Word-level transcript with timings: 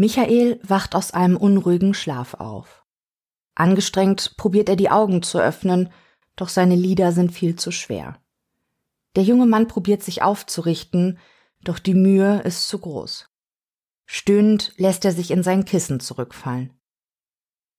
Michael 0.00 0.60
wacht 0.62 0.94
aus 0.94 1.10
einem 1.10 1.36
unruhigen 1.36 1.92
Schlaf 1.92 2.34
auf. 2.34 2.84
Angestrengt 3.56 4.36
probiert 4.36 4.68
er 4.68 4.76
die 4.76 4.90
Augen 4.90 5.22
zu 5.22 5.40
öffnen, 5.40 5.90
doch 6.36 6.48
seine 6.48 6.76
Lider 6.76 7.10
sind 7.10 7.32
viel 7.32 7.56
zu 7.56 7.72
schwer. 7.72 8.16
Der 9.16 9.24
junge 9.24 9.46
Mann 9.46 9.66
probiert 9.66 10.04
sich 10.04 10.22
aufzurichten, 10.22 11.18
doch 11.64 11.80
die 11.80 11.94
Mühe 11.94 12.42
ist 12.42 12.68
zu 12.68 12.78
groß. 12.78 13.28
Stöhnend 14.06 14.72
lässt 14.76 15.04
er 15.04 15.10
sich 15.10 15.32
in 15.32 15.42
sein 15.42 15.64
Kissen 15.64 15.98
zurückfallen. 15.98 16.72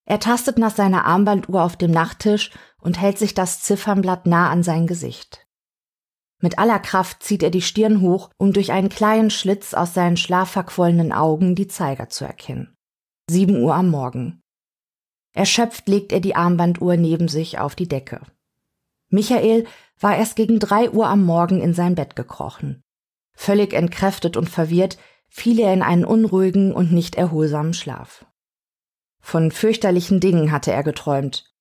Er 0.03 0.19
tastet 0.19 0.57
nach 0.57 0.75
seiner 0.75 1.05
Armbanduhr 1.05 1.63
auf 1.63 1.77
dem 1.77 1.91
Nachttisch 1.91 2.51
und 2.81 2.99
hält 2.99 3.17
sich 3.17 3.33
das 3.33 3.63
Ziffernblatt 3.63 4.25
nah 4.25 4.49
an 4.49 4.61
sein 4.61 4.87
Gesicht. 4.87 5.47
Mit 6.41 6.57
aller 6.57 6.79
Kraft 6.79 7.21
zieht 7.21 7.43
er 7.43 7.49
die 7.49 7.61
Stirn 7.61 8.01
hoch, 8.01 8.29
um 8.37 8.53
durch 8.53 8.71
einen 8.71 8.89
kleinen 8.89 9.29
Schlitz 9.29 9.73
aus 9.73 9.93
seinen 9.93 10.17
schlafverquollenen 10.17 11.11
Augen 11.11 11.55
die 11.55 11.67
Zeiger 11.67 12.09
zu 12.09 12.25
erkennen. 12.25 12.75
Sieben 13.29 13.61
Uhr 13.61 13.75
am 13.75 13.89
Morgen. 13.89 14.41
Erschöpft 15.33 15.87
legt 15.87 16.11
er 16.11 16.21
die 16.21 16.35
Armbanduhr 16.35 16.97
neben 16.97 17.27
sich 17.27 17.59
auf 17.59 17.75
die 17.75 17.87
Decke. 17.87 18.21
Michael 19.09 19.65
war 19.99 20.15
erst 20.17 20.35
gegen 20.35 20.59
drei 20.59 20.89
Uhr 20.89 21.07
am 21.07 21.23
Morgen 21.23 21.61
in 21.61 21.73
sein 21.73 21.95
Bett 21.95 22.15
gekrochen. 22.15 22.83
Völlig 23.33 23.73
entkräftet 23.73 24.37
und 24.37 24.49
verwirrt 24.49 24.97
fiel 25.27 25.59
er 25.59 25.73
in 25.73 25.81
einen 25.81 26.05
unruhigen 26.05 26.73
und 26.73 26.91
nicht 26.91 27.15
erholsamen 27.15 27.73
Schlaf. 27.73 28.25
Von 29.21 29.51
fürchterlichen 29.51 30.19
Dingen 30.19 30.51
hatte 30.51 30.71
er 30.71 30.83
geträumt. 30.83 31.53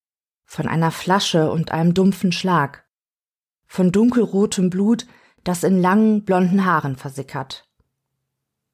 Von 0.45 0.67
einer 0.67 0.91
Flasche 0.91 1.51
und 1.51 1.73
einem 1.73 1.95
dumpfen 1.95 2.33
Schlag. 2.33 2.88
Von 3.69 3.93
dunkelrotem 3.93 4.71
Blut, 4.71 5.07
das 5.45 5.63
in 5.63 5.81
langen, 5.81 6.25
blonden 6.25 6.65
Haaren 6.65 6.97
versickert. 6.97 7.69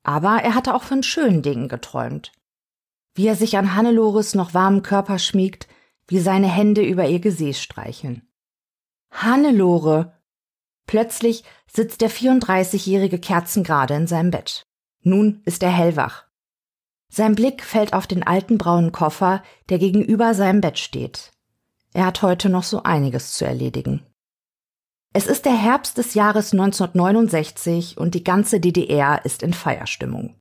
Aber 0.02 0.42
er 0.42 0.54
hatte 0.54 0.74
auch 0.74 0.82
von 0.82 1.02
schönen 1.02 1.42
Dingen 1.42 1.68
geträumt. 1.68 2.32
Wie 3.14 3.26
er 3.26 3.36
sich 3.36 3.58
an 3.58 3.74
Hannelores 3.74 4.34
noch 4.34 4.54
warmen 4.54 4.82
Körper 4.82 5.18
schmiegt, 5.18 5.68
wie 6.06 6.20
seine 6.20 6.48
Hände 6.48 6.82
über 6.82 7.06
ihr 7.06 7.20
Gesäß 7.20 7.60
streicheln. 7.60 8.22
Hannelore! 9.10 10.18
Plötzlich 10.86 11.44
sitzt 11.66 12.00
der 12.00 12.10
34-jährige 12.10 13.18
kerzengerade 13.18 13.94
in 13.94 14.06
seinem 14.06 14.30
Bett. 14.30 14.66
Nun 15.02 15.42
ist 15.44 15.62
er 15.62 15.70
hellwach. 15.70 16.24
Sein 17.08 17.34
Blick 17.34 17.62
fällt 17.62 17.94
auf 17.94 18.06
den 18.06 18.22
alten 18.22 18.58
braunen 18.58 18.92
Koffer, 18.92 19.42
der 19.68 19.78
gegenüber 19.78 20.34
seinem 20.34 20.60
Bett 20.60 20.78
steht. 20.78 21.32
Er 21.92 22.06
hat 22.06 22.22
heute 22.22 22.48
noch 22.48 22.64
so 22.64 22.82
einiges 22.82 23.32
zu 23.32 23.44
erledigen. 23.44 24.04
Es 25.16 25.28
ist 25.28 25.44
der 25.44 25.54
Herbst 25.56 25.96
des 25.96 26.14
Jahres 26.14 26.52
1969 26.52 27.98
und 27.98 28.16
die 28.16 28.24
ganze 28.24 28.58
DDR 28.58 29.24
ist 29.24 29.44
in 29.44 29.54
Feierstimmung. 29.54 30.34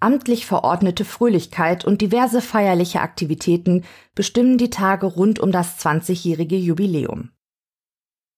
Amtlich 0.00 0.46
verordnete 0.46 1.04
Fröhlichkeit 1.04 1.84
und 1.84 2.00
diverse 2.00 2.42
feierliche 2.42 3.00
Aktivitäten 3.00 3.84
bestimmen 4.16 4.58
die 4.58 4.68
Tage 4.68 5.06
rund 5.06 5.38
um 5.38 5.52
das 5.52 5.78
20-jährige 5.78 6.56
Jubiläum. 6.56 7.30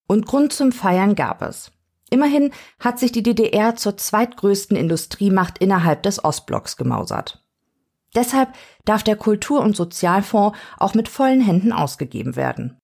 Und 0.06 0.26
Grund 0.26 0.52
zum 0.52 0.72
Feiern 0.72 1.14
gab 1.14 1.40
es. 1.40 1.72
Immerhin 2.10 2.52
hat 2.78 2.98
sich 2.98 3.10
die 3.10 3.22
DDR 3.22 3.76
zur 3.76 3.96
zweitgrößten 3.96 4.76
Industriemacht 4.76 5.56
innerhalb 5.56 6.02
des 6.02 6.22
Ostblocks 6.22 6.76
gemausert. 6.76 7.42
Deshalb 8.14 8.50
darf 8.84 9.02
der 9.02 9.16
Kultur- 9.16 9.62
und 9.62 9.74
Sozialfonds 9.74 10.56
auch 10.76 10.92
mit 10.92 11.08
vollen 11.08 11.40
Händen 11.40 11.72
ausgegeben 11.72 12.36
werden. 12.36 12.78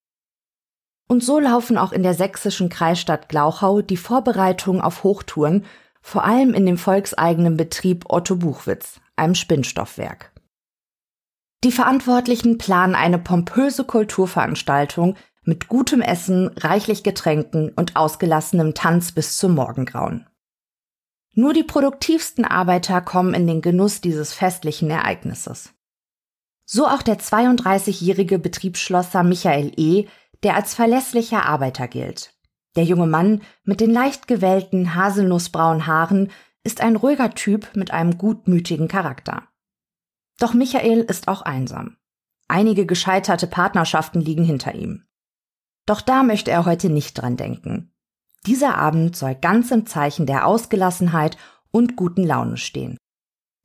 Und 1.13 1.23
so 1.23 1.39
laufen 1.39 1.77
auch 1.77 1.93
in 1.93 2.03
der 2.03 2.15
sächsischen 2.15 2.71
Kreisstadt 2.71 3.29
Glauchau 3.29 3.83
die 3.83 3.99
Vorbereitungen 3.99 4.81
auf 4.81 5.05
Hochtouren, 5.05 5.67
vor 6.01 6.25
allem 6.25 6.55
in 6.55 6.65
dem 6.65 6.79
volkseigenen 6.79 7.59
Betrieb 7.59 8.07
Otto 8.09 8.37
Buchwitz, 8.37 8.99
einem 9.15 9.35
Spinnstoffwerk. 9.35 10.33
Die 11.65 11.71
Verantwortlichen 11.71 12.57
planen 12.57 12.95
eine 12.95 13.19
pompöse 13.19 13.85
Kulturveranstaltung 13.85 15.17
mit 15.43 15.69
gutem 15.69 16.01
Essen, 16.01 16.49
reichlich 16.57 17.03
Getränken 17.03 17.69
und 17.77 17.95
ausgelassenem 17.95 18.73
Tanz 18.73 19.13
bis 19.13 19.37
zum 19.37 19.55
Morgengrauen. 19.55 20.27
Nur 21.35 21.53
die 21.53 21.63
produktivsten 21.63 22.47
Arbeiter 22.47 23.03
kommen 23.03 23.35
in 23.35 23.47
den 23.47 23.61
Genuss 23.61 24.01
dieses 24.01 24.33
festlichen 24.33 24.89
Ereignisses. 24.89 25.75
So 26.65 26.87
auch 26.87 27.03
der 27.03 27.19
32-jährige 27.19 28.39
Betriebsschlosser 28.39 29.23
Michael 29.25 29.73
E., 29.77 30.07
der 30.43 30.57
als 30.57 30.75
verlässlicher 30.75 31.47
Arbeiter 31.47 31.89
gilt. 31.89 32.35
Der 32.77 32.85
junge 32.85 33.07
Mann 33.07 33.43
mit 33.65 33.81
den 33.81 33.91
leicht 33.91 34.27
gewellten 34.27 34.95
haselnussbraunen 34.95 35.87
Haaren 35.87 36.31
ist 36.65 36.81
ein 36.81 36.97
ruhiger 36.97 37.35
Typ 37.35 37.75
mit 37.75 37.91
einem 37.91 38.19
gutmütigen 38.19 38.89
Charakter. 38.89 39.49
Doch 40.39 40.55
Michael 40.55 41.01
ist 41.01 41.29
auch 41.29 41.43
einsam. 41.43 41.97
Einige 42.49 42.87
gescheiterte 42.87 43.47
Partnerschaften 43.47 44.21
liegen 44.21 44.45
hinter 44.45 44.75
ihm. 44.75 45.05
Doch 45.87 46.01
da 46.01 46.23
möchte 46.23 46.51
er 46.51 46.65
heute 46.65 46.91
nicht 46.91 47.15
dran 47.15 47.37
denken. 47.37 47.93
Dieser 48.47 48.77
Abend 48.77 49.17
soll 49.17 49.35
ganz 49.35 49.71
im 49.71 49.87
Zeichen 49.87 50.27
der 50.27 50.47
Ausgelassenheit 50.47 51.37
und 51.71 51.97
guten 51.97 52.25
Laune 52.25 52.57
stehen. 52.57 52.99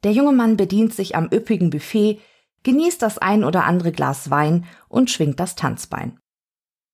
Der 0.04 0.12
junge 0.12 0.32
Mann 0.32 0.58
bedient 0.58 0.94
sich 0.94 1.16
am 1.16 1.30
üppigen 1.32 1.70
Buffet, 1.70 2.20
genießt 2.64 3.02
das 3.02 3.18
ein 3.18 3.44
oder 3.44 3.64
andere 3.64 3.92
Glas 3.92 4.30
Wein 4.30 4.66
und 4.88 5.10
schwingt 5.10 5.40
das 5.40 5.56
Tanzbein. 5.56 6.20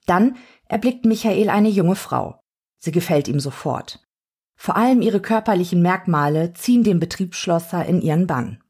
Dann 0.06 0.38
erblickt 0.68 1.06
Michael 1.06 1.50
eine 1.50 1.70
junge 1.70 1.96
Frau. 1.96 2.40
Sie 2.80 2.92
gefällt 2.92 3.28
ihm 3.28 3.40
sofort. 3.40 4.04
Vor 4.56 4.76
allem 4.76 5.02
ihre 5.02 5.22
körperlichen 5.22 5.82
Merkmale 5.82 6.54
ziehen 6.54 6.84
den 6.84 7.00
Betriebsschlosser 7.00 7.86
in 7.86 8.02
ihren 8.02 8.28
Bann. 8.28 8.64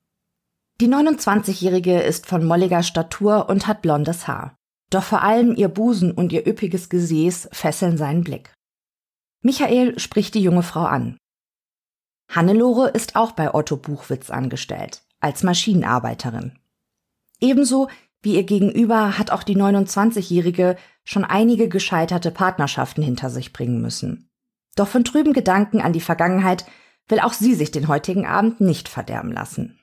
Die 0.81 0.87
29-Jährige 0.87 2.01
ist 2.01 2.25
von 2.25 2.45
molliger 2.45 2.83
Statur 2.83 3.49
und 3.49 3.67
hat 3.67 3.81
blondes 3.81 4.27
Haar. 4.27 4.55
Doch 4.89 5.03
vor 5.03 5.21
allem 5.21 5.55
ihr 5.55 5.69
Busen 5.69 6.11
und 6.11 6.31
ihr 6.31 6.47
üppiges 6.47 6.89
Gesäß 6.89 7.49
fesseln 7.51 7.97
seinen 7.97 8.23
Blick. 8.23 8.53
Michael 9.41 9.99
spricht 9.99 10.35
die 10.35 10.41
junge 10.41 10.63
Frau 10.63 10.83
an. 10.83 11.17
Hannelore 12.29 12.89
ist 12.89 13.15
auch 13.15 13.33
bei 13.33 13.53
Otto 13.53 13.77
Buchwitz 13.77 14.29
angestellt, 14.29 15.03
als 15.19 15.43
Maschinenarbeiterin. 15.43 16.57
Ebenso 17.39 17.89
wie 18.23 18.35
ihr 18.35 18.43
Gegenüber 18.43 19.17
hat 19.17 19.31
auch 19.31 19.43
die 19.43 19.55
29-Jährige 19.55 20.77
schon 21.03 21.25
einige 21.25 21.69
gescheiterte 21.69 22.31
Partnerschaften 22.31 23.03
hinter 23.03 23.29
sich 23.29 23.53
bringen 23.53 23.81
müssen. 23.81 24.29
Doch 24.75 24.87
von 24.87 25.03
trüben 25.03 25.33
Gedanken 25.33 25.81
an 25.81 25.93
die 25.93 26.01
Vergangenheit 26.01 26.65
will 27.07 27.19
auch 27.19 27.33
sie 27.33 27.53
sich 27.53 27.69
den 27.71 27.89
heutigen 27.89 28.25
Abend 28.25 28.61
nicht 28.61 28.87
verderben 28.87 29.31
lassen. 29.31 29.79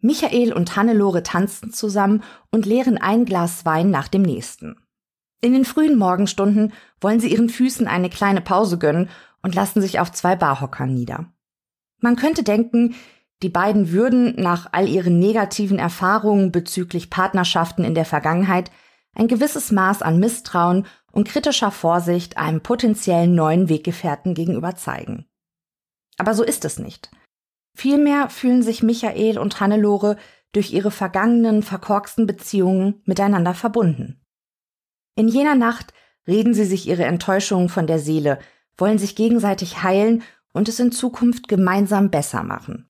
Michael 0.00 0.52
und 0.52 0.76
Hannelore 0.76 1.22
tanzen 1.22 1.72
zusammen 1.72 2.22
und 2.50 2.66
leeren 2.66 2.98
ein 2.98 3.24
Glas 3.24 3.64
Wein 3.64 3.90
nach 3.90 4.08
dem 4.08 4.22
nächsten. 4.22 4.76
In 5.40 5.52
den 5.52 5.64
frühen 5.64 5.96
Morgenstunden 5.96 6.72
wollen 7.00 7.20
sie 7.20 7.30
ihren 7.30 7.48
Füßen 7.48 7.86
eine 7.86 8.10
kleine 8.10 8.40
Pause 8.40 8.78
gönnen 8.78 9.08
und 9.42 9.54
lassen 9.54 9.80
sich 9.80 10.00
auf 10.00 10.12
zwei 10.12 10.34
Barhockern 10.34 10.92
nieder. 10.92 11.32
Man 12.00 12.16
könnte 12.16 12.42
denken, 12.42 12.94
die 13.42 13.48
beiden 13.48 13.90
würden 13.92 14.34
nach 14.40 14.68
all 14.72 14.88
ihren 14.88 15.18
negativen 15.18 15.78
Erfahrungen 15.78 16.52
bezüglich 16.52 17.10
Partnerschaften 17.10 17.84
in 17.84 17.94
der 17.94 18.06
Vergangenheit 18.06 18.70
ein 19.14 19.28
gewisses 19.28 19.72
Maß 19.72 20.02
an 20.02 20.18
Misstrauen 20.18 20.86
und 21.12 21.28
kritischer 21.28 21.70
Vorsicht 21.70 22.36
einem 22.36 22.60
potenziellen 22.60 23.34
neuen 23.34 23.68
Weggefährten 23.68 24.34
gegenüber 24.34 24.76
zeigen. 24.76 25.26
Aber 26.18 26.34
so 26.34 26.42
ist 26.42 26.64
es 26.64 26.78
nicht. 26.78 27.10
Vielmehr 27.74 28.30
fühlen 28.30 28.62
sich 28.62 28.82
Michael 28.82 29.38
und 29.38 29.60
Hannelore 29.60 30.16
durch 30.52 30.72
ihre 30.72 30.90
vergangenen, 30.90 31.62
verkorksten 31.62 32.26
Beziehungen 32.26 33.02
miteinander 33.04 33.52
verbunden. 33.52 34.22
In 35.14 35.28
jener 35.28 35.54
Nacht 35.54 35.92
reden 36.26 36.54
sie 36.54 36.64
sich 36.64 36.88
ihre 36.88 37.04
Enttäuschungen 37.04 37.68
von 37.68 37.86
der 37.86 37.98
Seele, 37.98 38.38
wollen 38.78 38.98
sich 38.98 39.16
gegenseitig 39.16 39.82
heilen 39.82 40.22
und 40.52 40.68
es 40.68 40.80
in 40.80 40.92
Zukunft 40.92 41.48
gemeinsam 41.48 42.10
besser 42.10 42.42
machen. 42.42 42.85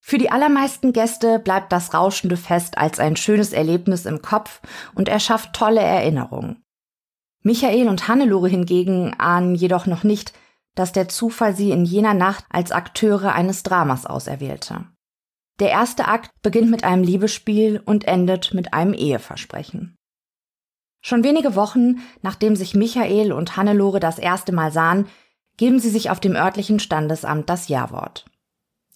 Für 0.00 0.18
die 0.18 0.30
allermeisten 0.30 0.92
Gäste 0.92 1.38
bleibt 1.38 1.72
das 1.72 1.94
rauschende 1.94 2.36
Fest 2.36 2.78
als 2.78 2.98
ein 2.98 3.16
schönes 3.16 3.52
Erlebnis 3.52 4.06
im 4.06 4.22
Kopf 4.22 4.60
und 4.94 5.08
erschafft 5.08 5.52
tolle 5.52 5.80
Erinnerungen. 5.80 6.62
Michael 7.42 7.88
und 7.88 8.08
Hannelore 8.08 8.48
hingegen 8.48 9.14
ahnen 9.18 9.54
jedoch 9.54 9.86
noch 9.86 10.02
nicht, 10.02 10.32
dass 10.74 10.92
der 10.92 11.08
Zufall 11.08 11.54
sie 11.54 11.70
in 11.70 11.84
jener 11.84 12.14
Nacht 12.14 12.44
als 12.50 12.72
Akteure 12.72 13.34
eines 13.34 13.62
Dramas 13.62 14.06
auserwählte. 14.06 14.86
Der 15.58 15.70
erste 15.70 16.08
Akt 16.08 16.30
beginnt 16.42 16.70
mit 16.70 16.84
einem 16.84 17.02
Liebesspiel 17.02 17.82
und 17.84 18.04
endet 18.04 18.54
mit 18.54 18.72
einem 18.72 18.94
Eheversprechen. 18.94 19.96
Schon 21.02 21.24
wenige 21.24 21.54
Wochen, 21.54 22.00
nachdem 22.22 22.56
sich 22.56 22.74
Michael 22.74 23.32
und 23.32 23.56
Hannelore 23.56 24.00
das 24.00 24.18
erste 24.18 24.52
Mal 24.52 24.72
sahen, 24.72 25.06
geben 25.56 25.78
sie 25.78 25.90
sich 25.90 26.10
auf 26.10 26.20
dem 26.20 26.34
örtlichen 26.34 26.78
Standesamt 26.78 27.48
das 27.48 27.68
Ja-Wort. 27.68 28.26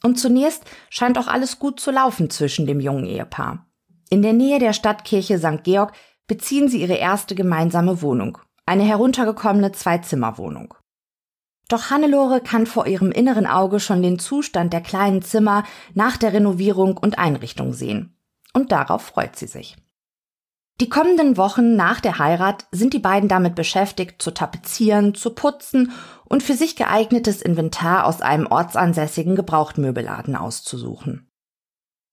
Und 0.04 0.16
zunächst 0.16 0.64
scheint 0.90 1.16
auch 1.16 1.28
alles 1.28 1.58
gut 1.58 1.80
zu 1.80 1.90
laufen 1.90 2.28
zwischen 2.28 2.66
dem 2.66 2.78
jungen 2.78 3.06
Ehepaar. 3.06 3.66
In 4.10 4.20
der 4.20 4.34
Nähe 4.34 4.58
der 4.58 4.74
Stadtkirche 4.74 5.38
St. 5.38 5.64
Georg 5.64 5.94
beziehen 6.26 6.68
sie 6.68 6.82
ihre 6.82 6.96
erste 6.96 7.34
gemeinsame 7.34 8.02
Wohnung, 8.02 8.36
eine 8.66 8.82
heruntergekommene 8.82 9.72
Zwei-Zimmer-Wohnung. 9.72 10.74
Doch 11.68 11.88
Hannelore 11.88 12.42
kann 12.42 12.66
vor 12.66 12.86
ihrem 12.86 13.12
inneren 13.12 13.46
Auge 13.46 13.80
schon 13.80 14.02
den 14.02 14.18
Zustand 14.18 14.74
der 14.74 14.82
kleinen 14.82 15.22
Zimmer 15.22 15.64
nach 15.94 16.18
der 16.18 16.34
Renovierung 16.34 16.98
und 16.98 17.18
Einrichtung 17.18 17.72
sehen. 17.72 18.14
Und 18.52 18.72
darauf 18.72 19.00
freut 19.00 19.36
sie 19.36 19.46
sich. 19.46 19.74
Die 20.80 20.88
kommenden 20.88 21.36
Wochen 21.36 21.76
nach 21.76 22.00
der 22.00 22.18
Heirat 22.18 22.66
sind 22.72 22.94
die 22.94 22.98
beiden 22.98 23.28
damit 23.28 23.54
beschäftigt, 23.54 24.20
zu 24.20 24.32
tapezieren, 24.32 25.14
zu 25.14 25.30
putzen 25.30 25.92
und 26.24 26.42
für 26.42 26.54
sich 26.54 26.74
geeignetes 26.74 27.42
Inventar 27.42 28.06
aus 28.06 28.20
einem 28.20 28.48
ortsansässigen 28.48 29.36
Gebrauchtmöbelladen 29.36 30.34
auszusuchen. 30.34 31.30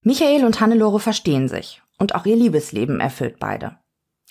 Michael 0.03 0.45
und 0.45 0.61
Hannelore 0.61 0.99
verstehen 0.99 1.47
sich 1.47 1.81
und 1.97 2.13
auch 2.13 2.25
ihr 2.25 2.35
Liebesleben 2.35 2.99
erfüllt 2.99 3.39
beide. 3.39 3.77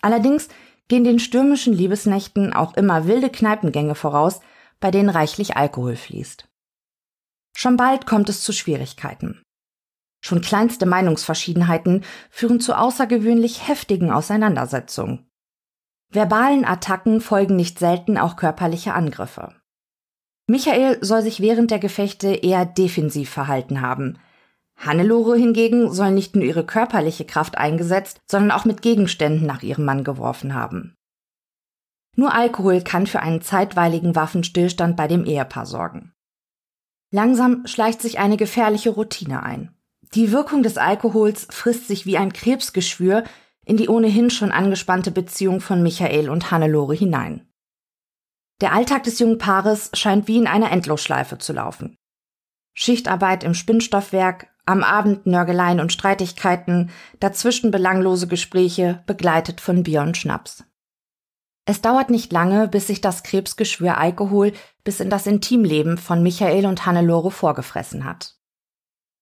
Allerdings 0.01 0.49
gehen 0.87 1.05
den 1.05 1.19
stürmischen 1.19 1.73
Liebesnächten 1.73 2.53
auch 2.53 2.75
immer 2.75 3.07
wilde 3.07 3.31
Kneipengänge 3.31 3.95
voraus, 3.95 4.41
bei 4.79 4.91
denen 4.91 5.09
reichlich 5.09 5.57
Alkohol 5.57 5.97
fließt. 5.97 6.49
Schon 7.57 7.77
bald 7.77 8.07
kommt 8.07 8.29
es 8.29 8.43
zu 8.43 8.53
Schwierigkeiten. 8.53 9.43
Schon 10.21 10.41
kleinste 10.41 10.87
Meinungsverschiedenheiten 10.87 12.05
führen 12.31 12.61
zu 12.61 12.77
außergewöhnlich 12.77 13.67
heftigen 13.69 14.11
Auseinandersetzungen. 14.11 15.31
Verbalen 16.11 16.65
Attacken 16.65 17.21
folgen 17.21 17.57
nicht 17.57 17.79
selten 17.79 18.19
auch 18.19 18.37
körperliche 18.37 18.95
Angriffe. 18.95 19.55
Michael 20.47 20.99
soll 21.03 21.23
sich 21.23 21.41
während 21.41 21.71
der 21.71 21.79
Gefechte 21.79 22.35
eher 22.35 22.67
defensiv 22.67 23.31
verhalten 23.31 23.81
haben. 23.81 24.19
Hannelore 24.77 25.37
hingegen 25.37 25.93
soll 25.93 26.11
nicht 26.11 26.35
nur 26.35 26.45
ihre 26.45 26.67
körperliche 26.67 27.25
Kraft 27.25 27.57
eingesetzt, 27.57 28.19
sondern 28.29 28.51
auch 28.51 28.65
mit 28.65 28.83
Gegenständen 28.83 29.47
nach 29.47 29.63
ihrem 29.63 29.85
Mann 29.85 30.03
geworfen 30.03 30.55
haben. 30.55 30.97
Nur 32.17 32.35
Alkohol 32.35 32.83
kann 32.83 33.07
für 33.07 33.21
einen 33.21 33.43
zeitweiligen 33.43 34.17
Waffenstillstand 34.17 34.97
bei 34.97 35.07
dem 35.07 35.25
Ehepaar 35.25 35.67
sorgen. 35.67 36.13
Langsam 37.13 37.67
schleicht 37.67 38.03
sich 38.03 38.19
eine 38.19 38.37
gefährliche 38.37 38.91
Routine 38.91 39.43
ein. 39.43 39.77
Die 40.15 40.33
Wirkung 40.33 40.63
des 40.63 40.77
Alkohols 40.77 41.47
frisst 41.51 41.87
sich 41.87 42.05
wie 42.05 42.17
ein 42.17 42.33
Krebsgeschwür 42.33 43.25
in 43.65 43.77
die 43.77 43.89
ohnehin 43.89 44.31
schon 44.31 44.51
angespannte 44.51 45.13
Beziehung 45.13 45.61
von 45.61 45.83
Michael 45.83 46.29
und 46.29 46.51
Hannelore 46.51 46.95
hinein. 46.95 47.47
Der 48.61 48.73
Alltag 48.73 49.05
des 49.05 49.21
jungen 49.21 49.39
Paares 49.39 49.91
scheint 49.95 50.27
wie 50.27 50.37
in 50.37 50.49
einer 50.49 50.73
Endlosschleife 50.73 51.39
zu 51.39 51.53
laufen. 51.53 51.97
Schichtarbeit 52.75 53.45
im 53.45 53.55
Spinnstoffwerk, 53.55 54.49
am 54.67 54.83
Abend 54.83 55.27
Nörgeleien 55.27 55.81
und 55.81 55.93
Streitigkeiten, 55.93 56.91
dazwischen 57.21 57.71
belanglose 57.71 58.27
Gespräche, 58.27 59.03
begleitet 59.07 59.61
von 59.61 59.83
Bier 59.85 60.03
und 60.03 60.17
Schnaps. 60.17 60.65
Es 61.65 61.81
dauert 61.81 62.11
nicht 62.11 62.33
lange, 62.33 62.69
bis 62.69 62.89
sich 62.89 63.01
das 63.01 63.23
Krebsgeschwür 63.23 63.97
Alkohol 63.97 64.53
bis 64.83 64.99
in 64.99 65.11
das 65.11 65.27
Intimleben 65.27 65.99
von 65.99 66.23
Michael 66.23 66.67
und 66.67 66.85
Hannelore 66.85 67.31
vorgefressen 67.31 68.05
hat. 68.05 68.40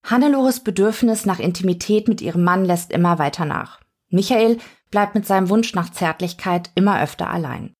Hannelores 0.03 0.61
Bedürfnis 0.61 1.25
nach 1.25 1.39
Intimität 1.39 2.07
mit 2.07 2.21
ihrem 2.21 2.43
Mann 2.43 2.65
lässt 2.65 2.91
immer 2.91 3.19
weiter 3.19 3.45
nach. 3.45 3.79
Michael 4.09 4.57
bleibt 4.89 5.15
mit 5.15 5.25
seinem 5.25 5.49
Wunsch 5.49 5.73
nach 5.75 5.91
Zärtlichkeit 5.91 6.71
immer 6.75 7.01
öfter 7.01 7.29
allein. 7.29 7.73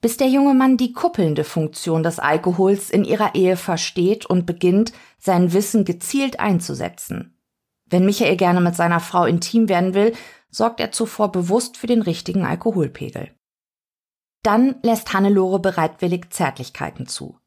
Bis 0.00 0.16
der 0.16 0.28
junge 0.28 0.54
Mann 0.54 0.78
die 0.78 0.94
kuppelnde 0.94 1.44
Funktion 1.44 2.02
des 2.02 2.18
Alkohols 2.18 2.88
in 2.88 3.04
ihrer 3.04 3.34
Ehe 3.34 3.56
versteht 3.56 4.24
und 4.24 4.46
beginnt, 4.46 4.92
sein 5.18 5.52
Wissen 5.52 5.84
gezielt 5.84 6.40
einzusetzen. 6.40 7.36
Wenn 7.84 8.06
Michael 8.06 8.36
gerne 8.36 8.62
mit 8.62 8.76
seiner 8.76 9.00
Frau 9.00 9.24
intim 9.24 9.68
werden 9.68 9.92
will, 9.92 10.14
sorgt 10.48 10.80
er 10.80 10.92
zuvor 10.92 11.32
bewusst 11.32 11.76
für 11.76 11.86
den 11.86 12.00
richtigen 12.00 12.46
Alkoholpegel. 12.46 13.30
Dann 14.42 14.76
lässt 14.82 15.12
Hannelore 15.12 15.58
bereitwillig 15.58 16.30
Zärtlichkeiten 16.30 17.06
zu. 17.06 17.38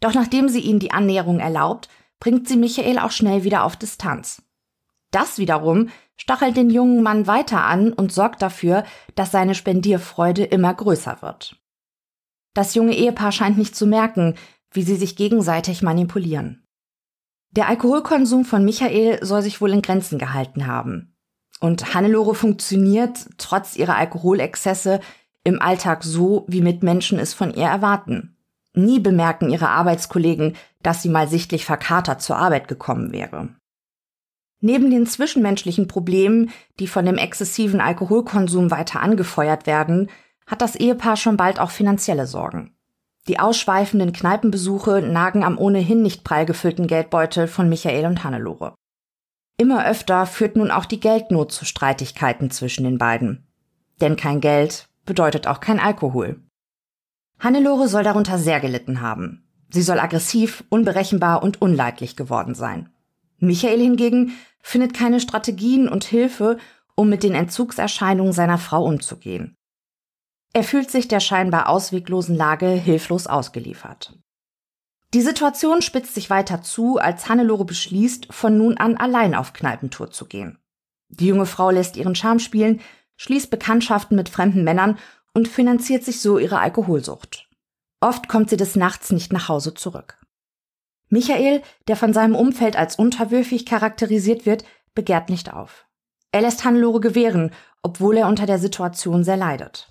Doch 0.00 0.12
nachdem 0.12 0.50
sie 0.50 0.60
ihnen 0.60 0.80
die 0.80 0.90
Annäherung 0.90 1.40
erlaubt, 1.40 1.88
bringt 2.24 2.48
sie 2.48 2.56
Michael 2.56 2.98
auch 2.98 3.10
schnell 3.10 3.44
wieder 3.44 3.64
auf 3.64 3.76
Distanz. 3.76 4.40
Das 5.10 5.36
wiederum 5.36 5.90
stachelt 6.16 6.56
den 6.56 6.70
jungen 6.70 7.02
Mann 7.02 7.26
weiter 7.26 7.64
an 7.64 7.92
und 7.92 8.12
sorgt 8.12 8.40
dafür, 8.40 8.84
dass 9.14 9.30
seine 9.30 9.54
Spendierfreude 9.54 10.42
immer 10.42 10.72
größer 10.72 11.20
wird. 11.20 11.60
Das 12.54 12.74
junge 12.74 12.94
Ehepaar 12.94 13.30
scheint 13.30 13.58
nicht 13.58 13.76
zu 13.76 13.86
merken, 13.86 14.36
wie 14.70 14.80
sie 14.80 14.96
sich 14.96 15.16
gegenseitig 15.16 15.82
manipulieren. 15.82 16.66
Der 17.50 17.68
Alkoholkonsum 17.68 18.46
von 18.46 18.64
Michael 18.64 19.22
soll 19.22 19.42
sich 19.42 19.60
wohl 19.60 19.72
in 19.72 19.82
Grenzen 19.82 20.18
gehalten 20.18 20.66
haben. 20.66 21.14
Und 21.60 21.92
Hannelore 21.92 22.34
funktioniert, 22.34 23.26
trotz 23.36 23.76
ihrer 23.76 23.96
Alkoholexzesse, 23.96 25.00
im 25.44 25.60
Alltag 25.60 26.02
so, 26.02 26.46
wie 26.48 26.62
Mitmenschen 26.62 27.18
es 27.18 27.34
von 27.34 27.52
ihr 27.52 27.66
erwarten. 27.66 28.34
Nie 28.72 28.98
bemerken 28.98 29.50
ihre 29.50 29.68
Arbeitskollegen, 29.68 30.56
dass 30.84 31.02
sie 31.02 31.08
mal 31.08 31.26
sichtlich 31.26 31.64
verkatert 31.64 32.22
zur 32.22 32.36
Arbeit 32.36 32.68
gekommen 32.68 33.10
wäre. 33.10 33.48
Neben 34.60 34.90
den 34.90 35.06
zwischenmenschlichen 35.06 35.88
Problemen, 35.88 36.50
die 36.78 36.86
von 36.86 37.04
dem 37.04 37.18
exzessiven 37.18 37.80
Alkoholkonsum 37.80 38.70
weiter 38.70 39.00
angefeuert 39.00 39.66
werden, 39.66 40.08
hat 40.46 40.62
das 40.62 40.76
Ehepaar 40.76 41.16
schon 41.16 41.36
bald 41.36 41.58
auch 41.58 41.70
finanzielle 41.70 42.26
Sorgen. 42.26 42.76
Die 43.26 43.40
ausschweifenden 43.40 44.12
Kneipenbesuche 44.12 45.00
nagen 45.02 45.42
am 45.42 45.58
ohnehin 45.58 46.02
nicht 46.02 46.24
prall 46.24 46.46
gefüllten 46.46 46.86
Geldbeutel 46.86 47.46
von 47.46 47.68
Michael 47.68 48.06
und 48.06 48.22
Hannelore. 48.22 48.74
Immer 49.56 49.86
öfter 49.86 50.26
führt 50.26 50.56
nun 50.56 50.70
auch 50.70 50.84
die 50.84 51.00
Geldnot 51.00 51.52
zu 51.52 51.64
Streitigkeiten 51.64 52.50
zwischen 52.50 52.84
den 52.84 52.98
beiden. 52.98 53.46
Denn 54.00 54.16
kein 54.16 54.40
Geld 54.40 54.88
bedeutet 55.06 55.46
auch 55.46 55.60
kein 55.60 55.80
Alkohol. 55.80 56.42
Hannelore 57.38 57.88
soll 57.88 58.02
darunter 58.02 58.38
sehr 58.38 58.60
gelitten 58.60 59.00
haben. 59.00 59.43
Sie 59.74 59.82
soll 59.82 59.98
aggressiv, 59.98 60.62
unberechenbar 60.68 61.42
und 61.42 61.60
unleidlich 61.60 62.14
geworden 62.14 62.54
sein. 62.54 62.90
Michael 63.40 63.80
hingegen 63.80 64.32
findet 64.62 64.94
keine 64.94 65.18
Strategien 65.18 65.88
und 65.88 66.04
Hilfe, 66.04 66.58
um 66.94 67.08
mit 67.08 67.24
den 67.24 67.34
Entzugserscheinungen 67.34 68.32
seiner 68.32 68.58
Frau 68.58 68.84
umzugehen. 68.84 69.56
Er 70.52 70.62
fühlt 70.62 70.92
sich 70.92 71.08
der 71.08 71.18
scheinbar 71.18 71.68
ausweglosen 71.68 72.36
Lage 72.36 72.68
hilflos 72.68 73.26
ausgeliefert. 73.26 74.16
Die 75.12 75.22
Situation 75.22 75.82
spitzt 75.82 76.14
sich 76.14 76.30
weiter 76.30 76.62
zu, 76.62 76.98
als 76.98 77.28
Hannelore 77.28 77.64
beschließt, 77.64 78.28
von 78.32 78.56
nun 78.56 78.78
an 78.78 78.96
allein 78.96 79.34
auf 79.34 79.54
Kneipentour 79.54 80.12
zu 80.12 80.26
gehen. 80.26 80.56
Die 81.08 81.26
junge 81.26 81.46
Frau 81.46 81.70
lässt 81.70 81.96
ihren 81.96 82.14
Charme 82.14 82.38
spielen, 82.38 82.80
schließt 83.16 83.50
Bekanntschaften 83.50 84.16
mit 84.16 84.28
fremden 84.28 84.62
Männern 84.62 84.98
und 85.32 85.48
finanziert 85.48 86.04
sich 86.04 86.20
so 86.20 86.38
ihre 86.38 86.60
Alkoholsucht. 86.60 87.48
Oft 88.04 88.28
kommt 88.28 88.50
sie 88.50 88.58
des 88.58 88.76
Nachts 88.76 89.12
nicht 89.12 89.32
nach 89.32 89.48
Hause 89.48 89.72
zurück. 89.72 90.18
Michael, 91.08 91.62
der 91.88 91.96
von 91.96 92.12
seinem 92.12 92.34
Umfeld 92.34 92.76
als 92.76 92.96
unterwürfig 92.96 93.64
charakterisiert 93.64 94.44
wird, 94.44 94.66
begehrt 94.94 95.30
nicht 95.30 95.54
auf. 95.54 95.86
Er 96.30 96.42
lässt 96.42 96.66
Hannelore 96.66 97.00
gewähren, 97.00 97.50
obwohl 97.82 98.18
er 98.18 98.28
unter 98.28 98.44
der 98.44 98.58
Situation 98.58 99.24
sehr 99.24 99.38
leidet. 99.38 99.88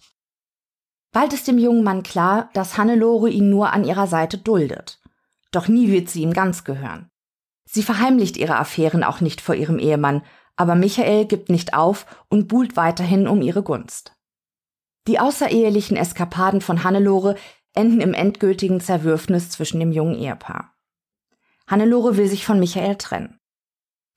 Bald 1.12 1.34
ist 1.34 1.48
dem 1.48 1.58
jungen 1.58 1.84
Mann 1.84 2.04
klar, 2.04 2.52
dass 2.54 2.78
Hannelore 2.78 3.32
ihn 3.32 3.50
nur 3.50 3.74
an 3.74 3.84
ihrer 3.84 4.06
Seite 4.06 4.38
duldet. 4.38 5.02
Doch 5.52 5.68
nie 5.68 5.92
wird 5.92 6.08
sie 6.08 6.22
ihm 6.22 6.34
ganz 6.34 6.64
gehören. 6.64 7.10
Sie 7.66 7.82
verheimlicht 7.82 8.38
ihre 8.38 8.58
Affären 8.58 9.04
auch 9.04 9.22
nicht 9.22 9.42
vor 9.42 9.56
ihrem 9.56 9.80
Ehemann, 9.80 10.22
aber 10.56 10.76
Michael 10.76 11.26
gibt 11.26 11.50
nicht 11.50 11.74
auf 11.74 12.06
und 12.30 12.48
buhlt 12.48 12.78
weiterhin 12.78 13.28
um 13.28 13.42
ihre 13.42 13.64
Gunst. 13.64 14.16
Die 15.08 15.20
außerehelichen 15.20 15.98
Eskapaden 15.98 16.62
von 16.62 16.84
Hannelore 16.84 17.38
enden 17.74 18.02
im 18.02 18.14
endgültigen 18.14 18.80
Zerwürfnis 18.80 19.50
zwischen 19.50 19.80
dem 19.80 19.92
jungen 19.92 20.16
Ehepaar. 20.16 20.74
Hannelore 21.68 22.18
will 22.18 22.28
sich 22.28 22.46
von 22.46 22.60
Michael 22.60 22.96
trennen. 22.96 23.40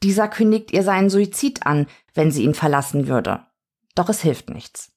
Dieser 0.03 0.29
kündigt 0.29 0.73
ihr 0.73 0.83
seinen 0.83 1.11
Suizid 1.11 1.67
an, 1.67 1.87
wenn 2.15 2.31
sie 2.31 2.45
ihn 2.45 2.55
verlassen 2.55 3.09
würde. 3.09 3.47
Doch 3.95 4.09
es 4.09 4.21
hilft 4.21 4.51
nichts. 4.51 4.93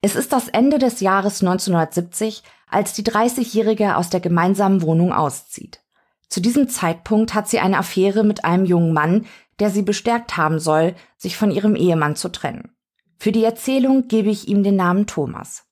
Es 0.00 0.14
ist 0.14 0.32
das 0.32 0.48
Ende 0.48 0.78
des 0.78 1.00
Jahres 1.00 1.42
1970, 1.42 2.44
als 2.68 2.92
die 2.92 3.02
30-Jährige 3.02 3.96
aus 3.96 4.10
der 4.10 4.20
gemeinsamen 4.20 4.82
Wohnung 4.82 5.12
auszieht. 5.12 5.80
Zu 6.28 6.40
diesem 6.40 6.68
Zeitpunkt 6.68 7.34
hat 7.34 7.48
sie 7.48 7.58
eine 7.58 7.78
Affäre 7.78 8.22
mit 8.22 8.44
einem 8.44 8.64
jungen 8.64 8.92
Mann, 8.92 9.26
der 9.58 9.70
sie 9.70 9.82
bestärkt 9.82 10.36
haben 10.36 10.60
soll, 10.60 10.94
sich 11.16 11.36
von 11.36 11.50
ihrem 11.50 11.74
Ehemann 11.74 12.14
zu 12.14 12.28
trennen. 12.28 12.76
Für 13.18 13.32
die 13.32 13.42
Erzählung 13.42 14.06
gebe 14.06 14.30
ich 14.30 14.46
ihm 14.46 14.62
den 14.62 14.76
Namen 14.76 15.06
Thomas. 15.06 15.67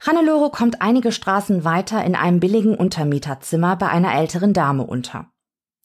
Hannelore 0.00 0.50
kommt 0.50 0.82
einige 0.82 1.10
Straßen 1.10 1.64
weiter 1.64 2.04
in 2.04 2.14
einem 2.14 2.40
billigen 2.40 2.74
Untermieterzimmer 2.74 3.76
bei 3.76 3.88
einer 3.88 4.14
älteren 4.14 4.52
Dame 4.52 4.84
unter. 4.84 5.30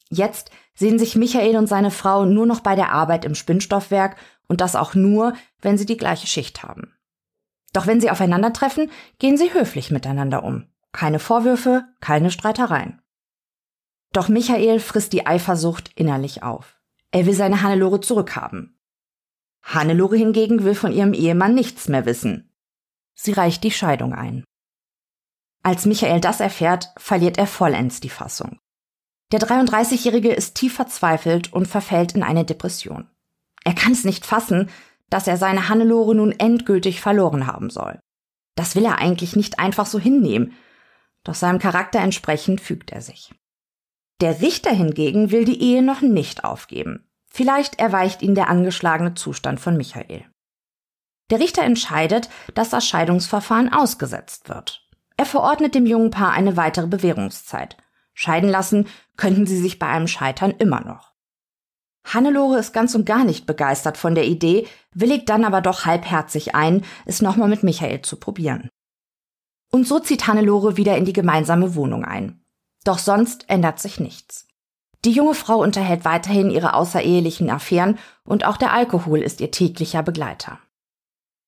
Jetzt 0.09 0.51
sehen 0.73 0.99
sich 0.99 1.15
Michael 1.15 1.55
und 1.55 1.67
seine 1.67 1.91
Frau 1.91 2.25
nur 2.25 2.45
noch 2.45 2.59
bei 2.59 2.75
der 2.75 2.91
Arbeit 2.91 3.23
im 3.23 3.35
Spinnstoffwerk 3.35 4.17
und 4.47 4.59
das 4.59 4.75
auch 4.75 4.93
nur, 4.93 5.33
wenn 5.61 5.77
sie 5.77 5.85
die 5.85 5.97
gleiche 5.97 6.27
Schicht 6.27 6.63
haben. 6.63 6.93
Doch 7.71 7.87
wenn 7.87 8.01
sie 8.01 8.11
aufeinandertreffen, 8.11 8.91
gehen 9.19 9.37
sie 9.37 9.53
höflich 9.53 9.91
miteinander 9.91 10.43
um. 10.43 10.67
Keine 10.91 11.19
Vorwürfe, 11.19 11.85
keine 12.01 12.31
Streitereien. 12.31 13.01
Doch 14.11 14.27
Michael 14.27 14.81
frisst 14.81 15.13
die 15.13 15.25
Eifersucht 15.25 15.91
innerlich 15.95 16.43
auf. 16.43 16.81
Er 17.11 17.25
will 17.25 17.33
seine 17.33 17.61
Hannelore 17.61 18.01
zurückhaben. 18.01 18.77
Hannelore 19.63 20.17
hingegen 20.17 20.65
will 20.65 20.75
von 20.75 20.91
ihrem 20.91 21.13
Ehemann 21.13 21.55
nichts 21.55 21.87
mehr 21.87 22.05
wissen. 22.05 22.50
Sie 23.23 23.33
reicht 23.33 23.63
die 23.63 23.69
Scheidung 23.69 24.13
ein. 24.15 24.43
Als 25.61 25.85
Michael 25.85 26.21
das 26.21 26.39
erfährt, 26.39 26.91
verliert 26.97 27.37
er 27.37 27.45
vollends 27.45 27.99
die 27.99 28.09
Fassung. 28.09 28.57
Der 29.31 29.39
33-Jährige 29.39 30.33
ist 30.33 30.55
tief 30.55 30.73
verzweifelt 30.73 31.53
und 31.53 31.67
verfällt 31.67 32.13
in 32.13 32.23
eine 32.23 32.45
Depression. 32.45 33.07
Er 33.63 33.75
kann 33.75 33.91
es 33.91 34.05
nicht 34.05 34.25
fassen, 34.25 34.71
dass 35.11 35.27
er 35.27 35.37
seine 35.37 35.69
Hannelore 35.69 36.15
nun 36.15 36.31
endgültig 36.31 36.99
verloren 36.99 37.45
haben 37.45 37.69
soll. 37.69 37.99
Das 38.55 38.75
will 38.75 38.85
er 38.85 38.97
eigentlich 38.97 39.35
nicht 39.35 39.59
einfach 39.59 39.85
so 39.85 39.99
hinnehmen, 39.99 40.53
doch 41.23 41.35
seinem 41.35 41.59
Charakter 41.59 41.99
entsprechend 41.99 42.59
fügt 42.59 42.91
er 42.91 43.01
sich. 43.01 43.35
Der 44.19 44.41
Richter 44.41 44.71
hingegen 44.71 45.29
will 45.29 45.45
die 45.45 45.61
Ehe 45.61 45.83
noch 45.83 46.01
nicht 46.01 46.43
aufgeben. 46.43 47.07
Vielleicht 47.27 47.79
erweicht 47.79 48.23
ihn 48.23 48.33
der 48.33 48.49
angeschlagene 48.49 49.13
Zustand 49.13 49.59
von 49.59 49.77
Michael. 49.77 50.25
Der 51.31 51.39
Richter 51.39 51.63
entscheidet, 51.63 52.29
dass 52.53 52.69
das 52.69 52.85
Scheidungsverfahren 52.85 53.73
ausgesetzt 53.73 54.49
wird. 54.49 54.85
Er 55.15 55.25
verordnet 55.25 55.73
dem 55.75 55.85
jungen 55.85 56.11
Paar 56.11 56.31
eine 56.31 56.57
weitere 56.57 56.87
Bewährungszeit. 56.87 57.77
Scheiden 58.13 58.49
lassen 58.49 58.87
könnten 59.15 59.47
sie 59.47 59.57
sich 59.57 59.79
bei 59.79 59.87
einem 59.87 60.07
Scheitern 60.07 60.51
immer 60.51 60.81
noch. 60.81 61.13
Hannelore 62.03 62.59
ist 62.59 62.73
ganz 62.73 62.95
und 62.95 63.05
gar 63.05 63.23
nicht 63.23 63.45
begeistert 63.45 63.97
von 63.97 64.13
der 64.13 64.25
Idee, 64.25 64.67
willigt 64.93 65.29
dann 65.29 65.45
aber 65.45 65.61
doch 65.61 65.85
halbherzig 65.85 66.53
ein, 66.53 66.83
es 67.05 67.21
nochmal 67.21 67.47
mit 67.47 67.63
Michael 67.63 68.01
zu 68.01 68.17
probieren. 68.17 68.69
Und 69.71 69.87
so 69.87 69.99
zieht 69.99 70.27
Hannelore 70.27 70.75
wieder 70.75 70.97
in 70.97 71.05
die 71.05 71.13
gemeinsame 71.13 71.75
Wohnung 71.75 72.03
ein. 72.03 72.43
Doch 72.83 72.97
sonst 72.97 73.49
ändert 73.49 73.79
sich 73.79 73.99
nichts. 73.99 74.47
Die 75.05 75.11
junge 75.11 75.35
Frau 75.35 75.61
unterhält 75.61 76.03
weiterhin 76.03 76.49
ihre 76.49 76.73
außerehelichen 76.73 77.49
Affären 77.49 77.99
und 78.25 78.45
auch 78.45 78.57
der 78.57 78.73
Alkohol 78.73 79.21
ist 79.21 79.39
ihr 79.39 79.51
täglicher 79.51 80.03
Begleiter. 80.03 80.59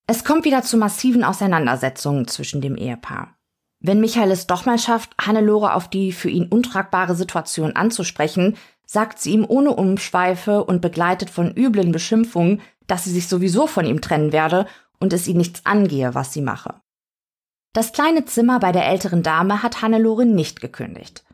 Es 0.05 0.24
kommt 0.24 0.45
wieder 0.45 0.63
zu 0.63 0.77
massiven 0.77 1.24
Auseinandersetzungen 1.24 2.27
zwischen 2.27 2.62
dem 2.62 2.75
Ehepaar. 2.75 3.38
Wenn 3.79 4.00
Michael 4.00 4.31
es 4.31 4.48
doch 4.48 4.65
mal 4.65 4.79
schafft, 4.79 5.12
Hannelore 5.19 5.74
auf 5.74 5.89
die 5.89 6.12
für 6.12 6.29
ihn 6.29 6.48
untragbare 6.48 7.15
Situation 7.15 7.75
anzusprechen, 7.75 8.57
sagt 8.86 9.19
sie 9.19 9.31
ihm 9.31 9.45
ohne 9.48 9.72
Umschweife 9.72 10.63
und 10.63 10.81
begleitet 10.81 11.29
von 11.29 11.53
üblen 11.55 11.91
Beschimpfungen, 11.91 12.62
dass 12.88 13.05
sie 13.05 13.12
sich 13.12 13.27
sowieso 13.27 13.67
von 13.67 13.86
ihm 13.86 14.01
trennen 14.01 14.31
werde 14.31 14.67
und 15.00 15.13
es 15.13 15.27
ihn 15.27 15.38
nichts 15.38 15.65
angehe, 15.65 16.15
was 16.15 16.33
sie 16.33 16.41
mache. 16.41 16.75
Das 17.74 17.91
kleine 17.91 18.25
Zimmer 18.25 18.60
bei 18.60 18.72
der 18.72 18.86
älteren 18.86 19.24
Dame 19.24 19.63
hat 19.63 19.81
Hannelore 19.81 20.25
nicht 20.25 20.62
gekündigt. 20.62 21.25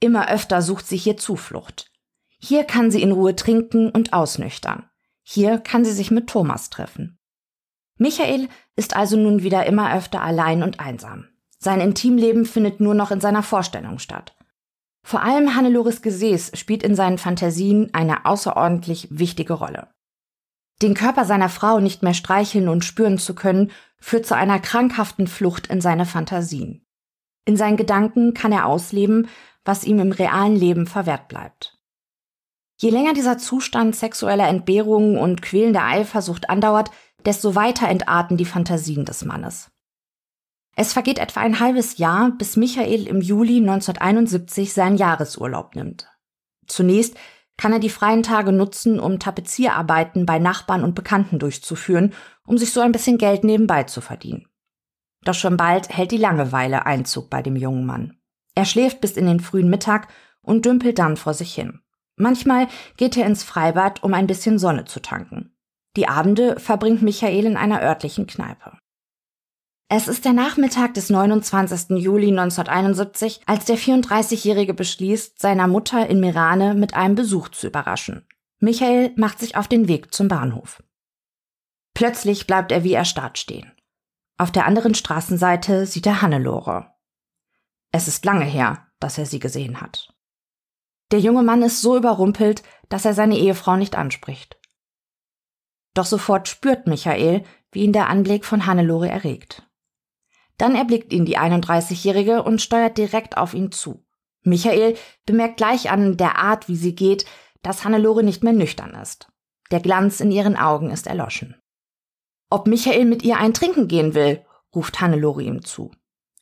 Immer 0.00 0.30
öfter 0.30 0.62
sucht 0.62 0.86
sie 0.86 0.96
hier 0.96 1.16
Zuflucht. 1.16 1.90
Hier 2.38 2.64
kann 2.64 2.90
sie 2.90 3.02
in 3.02 3.10
Ruhe 3.10 3.34
trinken 3.34 3.90
und 3.90 4.12
ausnüchtern. 4.12 4.88
Hier 5.22 5.58
kann 5.58 5.84
sie 5.84 5.92
sich 5.92 6.10
mit 6.10 6.28
Thomas 6.28 6.70
treffen. 6.70 7.17
Michael 7.98 8.48
ist 8.76 8.96
also 8.96 9.16
nun 9.16 9.42
wieder 9.42 9.66
immer 9.66 9.94
öfter 9.94 10.22
allein 10.22 10.62
und 10.62 10.80
einsam. 10.80 11.26
Sein 11.58 11.80
Intimleben 11.80 12.46
findet 12.46 12.80
nur 12.80 12.94
noch 12.94 13.10
in 13.10 13.20
seiner 13.20 13.42
Vorstellung 13.42 13.98
statt. 13.98 14.36
Vor 15.02 15.22
allem 15.22 15.54
Hannelores 15.54 16.02
Gesäß 16.02 16.52
spielt 16.54 16.82
in 16.82 16.94
seinen 16.94 17.18
Fantasien 17.18 17.92
eine 17.92 18.24
außerordentlich 18.26 19.08
wichtige 19.10 19.54
Rolle. 19.54 19.88
Den 20.80 20.94
Körper 20.94 21.24
seiner 21.24 21.48
Frau 21.48 21.80
nicht 21.80 22.02
mehr 22.02 22.14
streicheln 22.14 22.68
und 22.68 22.84
spüren 22.84 23.18
zu 23.18 23.34
können, 23.34 23.72
führt 23.98 24.26
zu 24.26 24.36
einer 24.36 24.60
krankhaften 24.60 25.26
Flucht 25.26 25.66
in 25.66 25.80
seine 25.80 26.06
Fantasien. 26.06 26.86
In 27.44 27.56
seinen 27.56 27.76
Gedanken 27.76 28.34
kann 28.34 28.52
er 28.52 28.66
ausleben, 28.66 29.28
was 29.64 29.82
ihm 29.82 29.98
im 29.98 30.12
realen 30.12 30.54
Leben 30.54 30.86
verwehrt 30.86 31.26
bleibt. 31.28 31.78
Je 32.80 32.90
länger 32.90 33.12
dieser 33.12 33.38
Zustand 33.38 33.96
sexueller 33.96 34.46
Entbehrungen 34.46 35.18
und 35.18 35.42
quälender 35.42 35.82
Eifersucht 35.82 36.48
andauert, 36.48 36.92
desto 37.24 37.54
weiter 37.54 37.88
entarten 37.88 38.36
die 38.36 38.44
Fantasien 38.44 39.04
des 39.04 39.24
Mannes. 39.24 39.70
Es 40.76 40.92
vergeht 40.92 41.18
etwa 41.18 41.40
ein 41.40 41.58
halbes 41.58 41.98
Jahr, 41.98 42.30
bis 42.30 42.56
Michael 42.56 43.08
im 43.08 43.20
Juli 43.20 43.56
1971 43.56 44.72
seinen 44.72 44.96
Jahresurlaub 44.96 45.74
nimmt. 45.74 46.08
Zunächst 46.66 47.16
kann 47.56 47.72
er 47.72 47.80
die 47.80 47.90
freien 47.90 48.22
Tage 48.22 48.52
nutzen, 48.52 49.00
um 49.00 49.18
Tapezierarbeiten 49.18 50.24
bei 50.24 50.38
Nachbarn 50.38 50.84
und 50.84 50.94
Bekannten 50.94 51.40
durchzuführen, 51.40 52.14
um 52.46 52.56
sich 52.56 52.72
so 52.72 52.80
ein 52.80 52.92
bisschen 52.92 53.18
Geld 53.18 53.42
nebenbei 53.42 53.82
zu 53.82 54.00
verdienen. 54.00 54.46
Doch 55.24 55.34
schon 55.34 55.56
bald 55.56 55.88
hält 55.88 56.12
die 56.12 56.16
Langeweile 56.16 56.86
Einzug 56.86 57.28
bei 57.28 57.42
dem 57.42 57.56
jungen 57.56 57.84
Mann. 57.84 58.16
Er 58.54 58.64
schläft 58.64 59.00
bis 59.00 59.16
in 59.16 59.26
den 59.26 59.40
frühen 59.40 59.68
Mittag 59.68 60.08
und 60.42 60.64
dümpelt 60.64 60.98
dann 60.98 61.16
vor 61.16 61.34
sich 61.34 61.52
hin. 61.52 61.80
Manchmal 62.16 62.68
geht 62.96 63.16
er 63.16 63.26
ins 63.26 63.42
Freibad, 63.42 64.02
um 64.02 64.14
ein 64.14 64.26
bisschen 64.26 64.58
Sonne 64.58 64.84
zu 64.84 65.00
tanken. 65.00 65.52
Die 65.96 66.08
Abende 66.08 66.58
verbringt 66.60 67.02
Michael 67.02 67.44
in 67.46 67.56
einer 67.56 67.82
örtlichen 67.82 68.26
Kneipe. 68.26 68.78
Es 69.90 70.06
ist 70.06 70.26
der 70.26 70.34
Nachmittag 70.34 70.92
des 70.94 71.08
29. 71.08 71.96
Juli 71.98 72.28
1971, 72.28 73.40
als 73.46 73.64
der 73.64 73.78
34-Jährige 73.78 74.74
beschließt, 74.74 75.40
seiner 75.40 75.66
Mutter 75.66 76.06
in 76.08 76.20
Mirane 76.20 76.74
mit 76.74 76.92
einem 76.92 77.14
Besuch 77.14 77.48
zu 77.48 77.68
überraschen. 77.68 78.26
Michael 78.60 79.12
macht 79.16 79.38
sich 79.38 79.56
auf 79.56 79.66
den 79.66 79.88
Weg 79.88 80.12
zum 80.12 80.28
Bahnhof. 80.28 80.82
Plötzlich 81.94 82.46
bleibt 82.46 82.70
er 82.70 82.84
wie 82.84 82.92
erstarrt 82.92 83.38
stehen. 83.38 83.72
Auf 84.36 84.52
der 84.52 84.66
anderen 84.66 84.94
Straßenseite 84.94 85.86
sieht 85.86 86.06
er 86.06 86.20
Hannelore. 86.20 86.92
Es 87.90 88.08
ist 88.08 88.24
lange 88.26 88.44
her, 88.44 88.86
dass 89.00 89.16
er 89.16 89.24
sie 89.24 89.38
gesehen 89.38 89.80
hat. 89.80 90.14
Der 91.10 91.20
junge 91.20 91.42
Mann 91.42 91.62
ist 91.62 91.80
so 91.80 91.96
überrumpelt, 91.96 92.62
dass 92.90 93.06
er 93.06 93.14
seine 93.14 93.38
Ehefrau 93.38 93.76
nicht 93.76 93.96
anspricht. 93.96 94.57
Doch 95.98 96.06
sofort 96.06 96.46
spürt 96.46 96.86
Michael, 96.86 97.42
wie 97.72 97.82
ihn 97.82 97.92
der 97.92 98.08
Anblick 98.08 98.44
von 98.44 98.66
Hannelore 98.66 99.08
erregt. 99.08 99.68
Dann 100.56 100.76
erblickt 100.76 101.12
ihn 101.12 101.24
die 101.24 101.36
31-Jährige 101.36 102.44
und 102.44 102.62
steuert 102.62 102.96
direkt 102.98 103.36
auf 103.36 103.52
ihn 103.52 103.72
zu. 103.72 104.06
Michael 104.44 104.96
bemerkt 105.26 105.56
gleich 105.56 105.90
an 105.90 106.16
der 106.16 106.38
Art, 106.38 106.68
wie 106.68 106.76
sie 106.76 106.94
geht, 106.94 107.26
dass 107.62 107.82
Hannelore 107.82 108.22
nicht 108.22 108.44
mehr 108.44 108.52
nüchtern 108.52 108.94
ist. 108.94 109.26
Der 109.72 109.80
Glanz 109.80 110.20
in 110.20 110.30
ihren 110.30 110.56
Augen 110.56 110.92
ist 110.92 111.08
erloschen. 111.08 111.56
Ob 112.48 112.68
Michael 112.68 113.04
mit 113.04 113.24
ihr 113.24 113.38
ein 113.38 113.52
Trinken 113.52 113.88
gehen 113.88 114.14
will, 114.14 114.46
ruft 114.72 115.00
Hannelore 115.00 115.42
ihm 115.42 115.64
zu. 115.64 115.90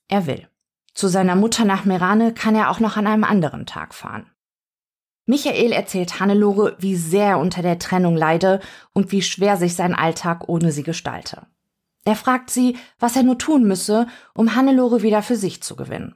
Er 0.08 0.26
will. 0.26 0.50
Zu 0.92 1.08
seiner 1.08 1.34
Mutter 1.34 1.64
nach 1.64 1.86
Merane 1.86 2.34
kann 2.34 2.54
er 2.54 2.68
auch 2.70 2.78
noch 2.78 2.98
an 2.98 3.06
einem 3.06 3.24
anderen 3.24 3.64
Tag 3.64 3.94
fahren. 3.94 4.30
Michael 5.26 5.72
erzählt 5.72 6.20
Hannelore, 6.20 6.76
wie 6.78 6.94
sehr 6.94 7.26
er 7.26 7.38
unter 7.38 7.60
der 7.60 7.80
Trennung 7.80 8.16
leide 8.16 8.60
und 8.92 9.10
wie 9.10 9.22
schwer 9.22 9.56
sich 9.56 9.74
sein 9.74 9.94
Alltag 9.94 10.48
ohne 10.48 10.70
sie 10.70 10.84
gestalte. 10.84 11.46
Er 12.04 12.14
fragt 12.14 12.50
sie, 12.50 12.76
was 13.00 13.16
er 13.16 13.24
nur 13.24 13.36
tun 13.36 13.64
müsse, 13.64 14.06
um 14.34 14.54
Hannelore 14.54 15.02
wieder 15.02 15.22
für 15.22 15.34
sich 15.34 15.62
zu 15.62 15.74
gewinnen. 15.74 16.14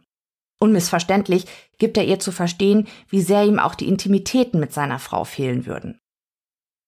Unmissverständlich 0.60 1.46
gibt 1.78 1.96
er 1.96 2.04
ihr 2.04 2.20
zu 2.20 2.30
verstehen, 2.30 2.86
wie 3.08 3.22
sehr 3.22 3.44
ihm 3.44 3.58
auch 3.58 3.74
die 3.74 3.88
Intimitäten 3.88 4.60
mit 4.60 4.72
seiner 4.72 5.00
Frau 5.00 5.24
fehlen 5.24 5.66
würden. 5.66 6.00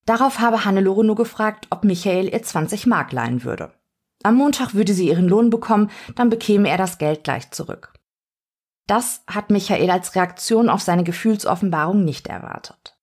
Darauf 0.04 0.38
habe 0.38 0.64
Hannelore 0.64 1.04
nur 1.04 1.16
gefragt, 1.16 1.66
ob 1.70 1.82
Michael 1.82 2.28
ihr 2.28 2.42
20 2.42 2.86
Mark 2.86 3.12
leihen 3.12 3.42
würde. 3.42 3.72
Am 4.22 4.36
Montag 4.36 4.74
würde 4.74 4.94
sie 4.94 5.08
ihren 5.08 5.28
Lohn 5.28 5.50
bekommen, 5.50 5.90
dann 6.14 6.30
bekäme 6.30 6.68
er 6.68 6.76
das 6.76 6.98
Geld 6.98 7.24
gleich 7.24 7.50
zurück. 7.50 7.92
Das 8.86 9.22
hat 9.26 9.50
Michael 9.50 9.90
als 9.90 10.14
Reaktion 10.14 10.68
auf 10.68 10.82
seine 10.82 11.04
Gefühlsoffenbarung 11.04 12.04
nicht 12.04 12.26
erwartet. 12.26 12.98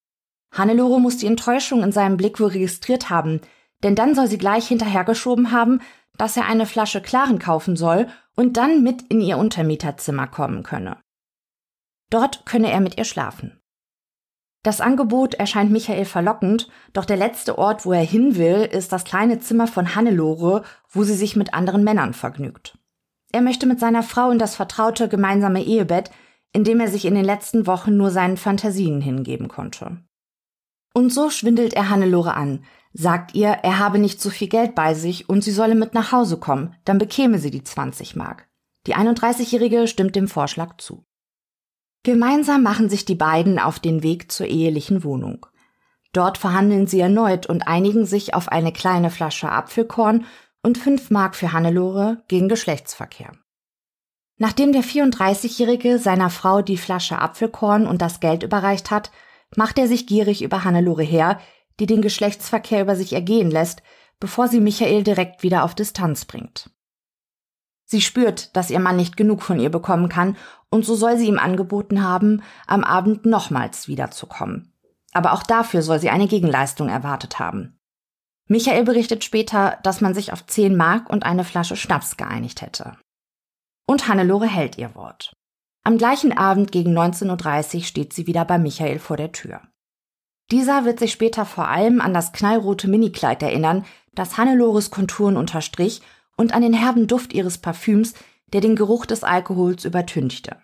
Hannelore 0.51 0.99
muss 0.99 1.17
die 1.17 1.27
Enttäuschung 1.27 1.83
in 1.83 1.91
seinem 1.91 2.17
Blick 2.17 2.39
wohl 2.39 2.49
registriert 2.49 3.09
haben, 3.09 3.41
denn 3.83 3.95
dann 3.95 4.15
soll 4.15 4.27
sie 4.27 4.37
gleich 4.37 4.67
hinterhergeschoben 4.67 5.51
haben, 5.51 5.81
dass 6.17 6.35
er 6.35 6.45
eine 6.45 6.65
Flasche 6.65 7.01
Klaren 7.01 7.39
kaufen 7.39 7.75
soll 7.75 8.07
und 8.35 8.57
dann 8.57 8.83
mit 8.83 9.03
in 9.03 9.21
ihr 9.21 9.37
Untermieterzimmer 9.37 10.27
kommen 10.27 10.63
könne. 10.63 10.97
Dort 12.09 12.45
könne 12.45 12.71
er 12.71 12.81
mit 12.81 12.97
ihr 12.97 13.05
schlafen. 13.05 13.59
Das 14.63 14.81
Angebot 14.81 15.35
erscheint 15.35 15.71
Michael 15.71 16.03
verlockend, 16.03 16.67
doch 16.91 17.05
der 17.05 17.15
letzte 17.15 17.57
Ort, 17.57 17.85
wo 17.85 17.93
er 17.93 18.03
hin 18.03 18.35
will, 18.35 18.67
ist 18.69 18.91
das 18.91 19.05
kleine 19.05 19.39
Zimmer 19.39 19.67
von 19.67 19.95
Hannelore, 19.95 20.63
wo 20.89 21.03
sie 21.03 21.13
sich 21.13 21.37
mit 21.37 21.53
anderen 21.53 21.83
Männern 21.85 22.13
vergnügt. 22.13 22.77
Er 23.31 23.41
möchte 23.41 23.65
mit 23.65 23.79
seiner 23.79 24.03
Frau 24.03 24.31
in 24.31 24.39
das 24.39 24.55
vertraute 24.55 25.07
gemeinsame 25.07 25.63
Ehebett, 25.63 26.11
in 26.51 26.63
dem 26.63 26.79
er 26.79 26.87
sich 26.87 27.05
in 27.05 27.15
den 27.15 27.25
letzten 27.25 27.67
Wochen 27.67 27.95
nur 27.95 28.09
seinen 28.09 28.37
Fantasien 28.37 29.01
hingeben 29.01 29.47
konnte. 29.47 30.03
Und 30.93 31.13
so 31.13 31.29
schwindelt 31.29 31.73
er 31.73 31.89
Hannelore 31.89 32.33
an, 32.33 32.63
sagt 32.93 33.35
ihr, 33.35 33.49
er 33.49 33.77
habe 33.77 33.99
nicht 33.99 34.19
so 34.19 34.29
viel 34.31 34.47
Geld 34.47 34.73
bei 34.73 34.95
sich 34.95 35.29
und 35.29 35.43
sie 35.43 35.51
solle 35.51 35.75
mit 35.75 35.93
nach 35.93 36.11
Hause 36.11 36.37
kommen, 36.37 36.75
dann 36.85 36.97
bekäme 36.97 37.37
sie 37.37 37.51
die 37.51 37.63
20 37.63 38.15
Mark. 38.15 38.47
Die 38.87 38.95
31-Jährige 38.95 39.87
stimmt 39.87 40.15
dem 40.15 40.27
Vorschlag 40.27 40.77
zu. 40.77 41.05
Gemeinsam 42.03 42.63
machen 42.63 42.89
sich 42.89 43.05
die 43.05 43.15
beiden 43.15 43.59
auf 43.59 43.79
den 43.79 44.01
Weg 44.01 44.31
zur 44.31 44.47
ehelichen 44.47 45.03
Wohnung. 45.03 45.45
Dort 46.13 46.39
verhandeln 46.39 46.87
sie 46.87 46.99
erneut 46.99 47.45
und 47.45 47.67
einigen 47.67 48.05
sich 48.05 48.33
auf 48.33 48.47
eine 48.47 48.73
kleine 48.73 49.11
Flasche 49.11 49.51
Apfelkorn 49.51 50.25
und 50.63 50.77
5 50.77 51.09
Mark 51.09 51.35
für 51.35 51.53
Hannelore 51.53 52.23
gegen 52.27 52.49
Geschlechtsverkehr. 52.49 53.31
Nachdem 54.37 54.71
der 54.71 54.83
34-Jährige 54.83 55.99
seiner 55.99 56.29
Frau 56.29 56.61
die 56.61 56.77
Flasche 56.77 57.19
Apfelkorn 57.19 57.85
und 57.85 58.01
das 58.01 58.19
Geld 58.19 58.43
überreicht 58.43 58.89
hat, 58.89 59.11
macht 59.55 59.77
er 59.77 59.87
sich 59.87 60.07
gierig 60.07 60.41
über 60.41 60.63
Hannelore 60.63 61.03
her, 61.03 61.39
die 61.79 61.85
den 61.85 62.01
Geschlechtsverkehr 62.01 62.81
über 62.81 62.95
sich 62.95 63.13
ergehen 63.13 63.51
lässt, 63.51 63.81
bevor 64.19 64.47
sie 64.47 64.59
Michael 64.59 65.03
direkt 65.03 65.43
wieder 65.43 65.63
auf 65.63 65.75
Distanz 65.75 66.25
bringt. 66.25 66.69
Sie 67.85 68.01
spürt, 68.01 68.55
dass 68.55 68.69
ihr 68.69 68.79
Mann 68.79 68.97
nicht 68.97 69.17
genug 69.17 69.41
von 69.41 69.59
ihr 69.59 69.69
bekommen 69.69 70.09
kann, 70.09 70.37
und 70.69 70.85
so 70.85 70.95
soll 70.95 71.17
sie 71.17 71.27
ihm 71.27 71.39
angeboten 71.39 72.03
haben, 72.03 72.43
am 72.67 72.83
Abend 72.83 73.25
nochmals 73.25 73.87
wiederzukommen. 73.87 74.73
Aber 75.11 75.33
auch 75.33 75.41
dafür 75.41 75.81
soll 75.81 75.99
sie 75.99 76.11
eine 76.11 76.27
Gegenleistung 76.27 76.87
erwartet 76.87 77.39
haben. 77.39 77.78
Michael 78.51 78.83
berichtet 78.83 79.23
später, 79.23 79.77
dass 79.83 80.01
man 80.01 80.15
sich 80.15 80.33
auf 80.33 80.45
10 80.45 80.75
Mark 80.75 81.09
und 81.09 81.23
eine 81.23 81.43
Flasche 81.43 81.75
Schnaps 81.75 82.17
geeinigt 82.17 82.61
hätte. 82.61 82.97
Und 83.85 84.07
Hannelore 84.07 84.47
hält 84.47 84.77
ihr 84.79 84.95
Wort. 84.95 85.33
Am 85.83 85.99
gleichen 85.99 86.35
Abend 86.35 86.71
gegen 86.71 86.97
19.30 86.97 87.75
Uhr 87.75 87.83
steht 87.83 88.11
sie 88.11 88.25
wieder 88.25 88.45
bei 88.45 88.57
Michael 88.57 88.97
vor 88.97 89.17
der 89.17 89.31
Tür. 89.31 89.61
Dieser 90.51 90.83
wird 90.83 90.97
sich 90.97 91.11
später 91.11 91.45
vor 91.45 91.67
allem 91.67 92.01
an 92.01 92.11
das 92.11 92.31
knallrote 92.31 92.87
Minikleid 92.87 93.43
erinnern, 93.43 93.85
das 94.13 94.37
Hannelores 94.37 94.89
Konturen 94.89 95.37
unterstrich 95.37 96.01
und 96.35 96.53
an 96.53 96.63
den 96.63 96.73
herben 96.73 97.05
Duft 97.05 97.33
ihres 97.33 97.59
Parfüms, 97.59 98.15
der 98.51 98.61
den 98.61 98.75
Geruch 98.75 99.05
des 99.05 99.23
Alkohols 99.23 99.85
übertünchte. 99.85 100.57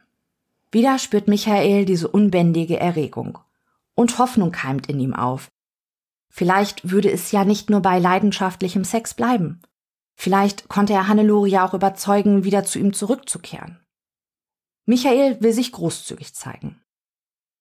Wieder 0.71 0.97
spürt 0.97 1.27
Michael 1.27 1.85
diese 1.85 2.07
unbändige 2.07 2.79
Erregung. 2.79 3.37
Und 3.93 4.17
Hoffnung 4.17 4.51
keimt 4.51 4.87
in 4.87 4.99
ihm 4.99 5.13
auf. 5.13 5.49
Vielleicht 6.37 6.91
würde 6.91 7.09
es 7.09 7.31
ja 7.31 7.45
nicht 7.45 7.69
nur 7.69 7.79
bei 7.79 7.97
leidenschaftlichem 7.97 8.83
Sex 8.83 9.13
bleiben. 9.13 9.61
Vielleicht 10.17 10.67
konnte 10.67 10.91
er 10.91 11.07
Hannelore 11.07 11.47
ja 11.47 11.65
auch 11.65 11.73
überzeugen, 11.73 12.43
wieder 12.43 12.65
zu 12.65 12.77
ihm 12.77 12.91
zurückzukehren. 12.91 13.79
Michael 14.85 15.39
will 15.39 15.53
sich 15.53 15.71
großzügig 15.71 16.35
zeigen. 16.35 16.81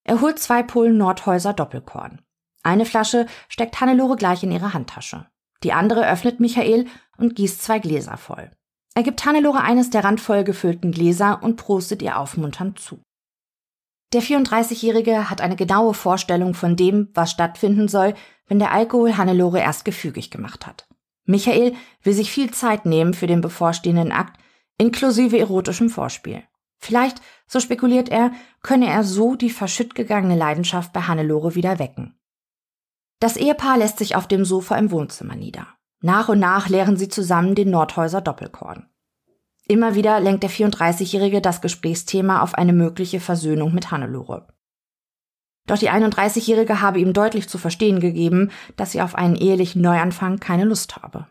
Er 0.02 0.20
holt 0.20 0.40
zwei 0.40 0.64
Pullen 0.64 0.98
Nordhäuser 0.98 1.52
Doppelkorn. 1.52 2.20
Eine 2.64 2.84
Flasche 2.84 3.26
steckt 3.48 3.80
Hannelore 3.80 4.16
gleich 4.16 4.42
in 4.42 4.50
ihre 4.50 4.74
Handtasche. 4.74 5.28
Die 5.62 5.72
andere 5.72 6.10
öffnet 6.10 6.40
Michael 6.40 6.88
und 7.16 7.36
gießt 7.36 7.62
zwei 7.62 7.78
Gläser 7.78 8.16
voll. 8.16 8.50
Er 8.96 9.04
gibt 9.04 9.24
Hannelore 9.24 9.60
eines 9.60 9.90
der 9.90 10.02
randvoll 10.02 10.42
gefüllten 10.42 10.90
Gläser 10.90 11.44
und 11.44 11.54
prostet 11.54 12.02
ihr 12.02 12.18
aufmunternd 12.18 12.80
zu. 12.80 13.00
Der 14.12 14.22
34-Jährige 14.22 15.30
hat 15.30 15.40
eine 15.40 15.56
genaue 15.56 15.94
Vorstellung 15.94 16.54
von 16.54 16.74
dem, 16.74 17.10
was 17.14 17.30
stattfinden 17.30 17.86
soll, 17.88 18.14
wenn 18.46 18.58
der 18.58 18.72
Alkohol 18.72 19.16
Hannelore 19.16 19.60
erst 19.60 19.84
gefügig 19.84 20.30
gemacht 20.30 20.66
hat. 20.66 20.86
Michael 21.24 21.74
will 22.02 22.12
sich 22.12 22.30
viel 22.30 22.50
Zeit 22.50 22.84
nehmen 22.86 23.14
für 23.14 23.26
den 23.26 23.40
bevorstehenden 23.40 24.12
Akt, 24.12 24.38
inklusive 24.78 25.38
erotischem 25.38 25.88
Vorspiel. 25.88 26.42
Vielleicht, 26.78 27.22
so 27.46 27.60
spekuliert 27.60 28.10
er, 28.10 28.32
könne 28.62 28.88
er 28.88 29.04
so 29.04 29.36
die 29.36 29.50
verschütt 29.50 29.94
gegangene 29.94 30.36
Leidenschaft 30.36 30.92
bei 30.92 31.02
Hannelore 31.02 31.54
wieder 31.54 31.78
wecken. 31.78 32.18
Das 33.20 33.36
Ehepaar 33.36 33.78
lässt 33.78 33.98
sich 33.98 34.16
auf 34.16 34.28
dem 34.28 34.44
Sofa 34.44 34.76
im 34.76 34.90
Wohnzimmer 34.90 35.34
nieder. 35.34 35.66
Nach 36.02 36.28
und 36.28 36.40
nach 36.40 36.68
leeren 36.68 36.98
sie 36.98 37.08
zusammen 37.08 37.54
den 37.54 37.70
Nordhäuser 37.70 38.20
Doppelkorn. 38.20 38.90
Immer 39.66 39.94
wieder 39.94 40.20
lenkt 40.20 40.42
der 40.42 40.50
34-Jährige 40.50 41.40
das 41.40 41.62
Gesprächsthema 41.62 42.42
auf 42.42 42.54
eine 42.54 42.74
mögliche 42.74 43.20
Versöhnung 43.20 43.72
mit 43.72 43.90
Hannelore. 43.90 44.46
Doch 45.66 45.78
die 45.78 45.90
31-Jährige 45.90 46.80
habe 46.80 47.00
ihm 47.00 47.12
deutlich 47.12 47.48
zu 47.48 47.56
verstehen 47.56 48.00
gegeben, 48.00 48.50
dass 48.76 48.92
sie 48.92 49.00
auf 49.00 49.14
einen 49.14 49.36
ehelichen 49.36 49.80
Neuanfang 49.80 50.38
keine 50.38 50.64
Lust 50.64 50.96
habe. 50.96 51.26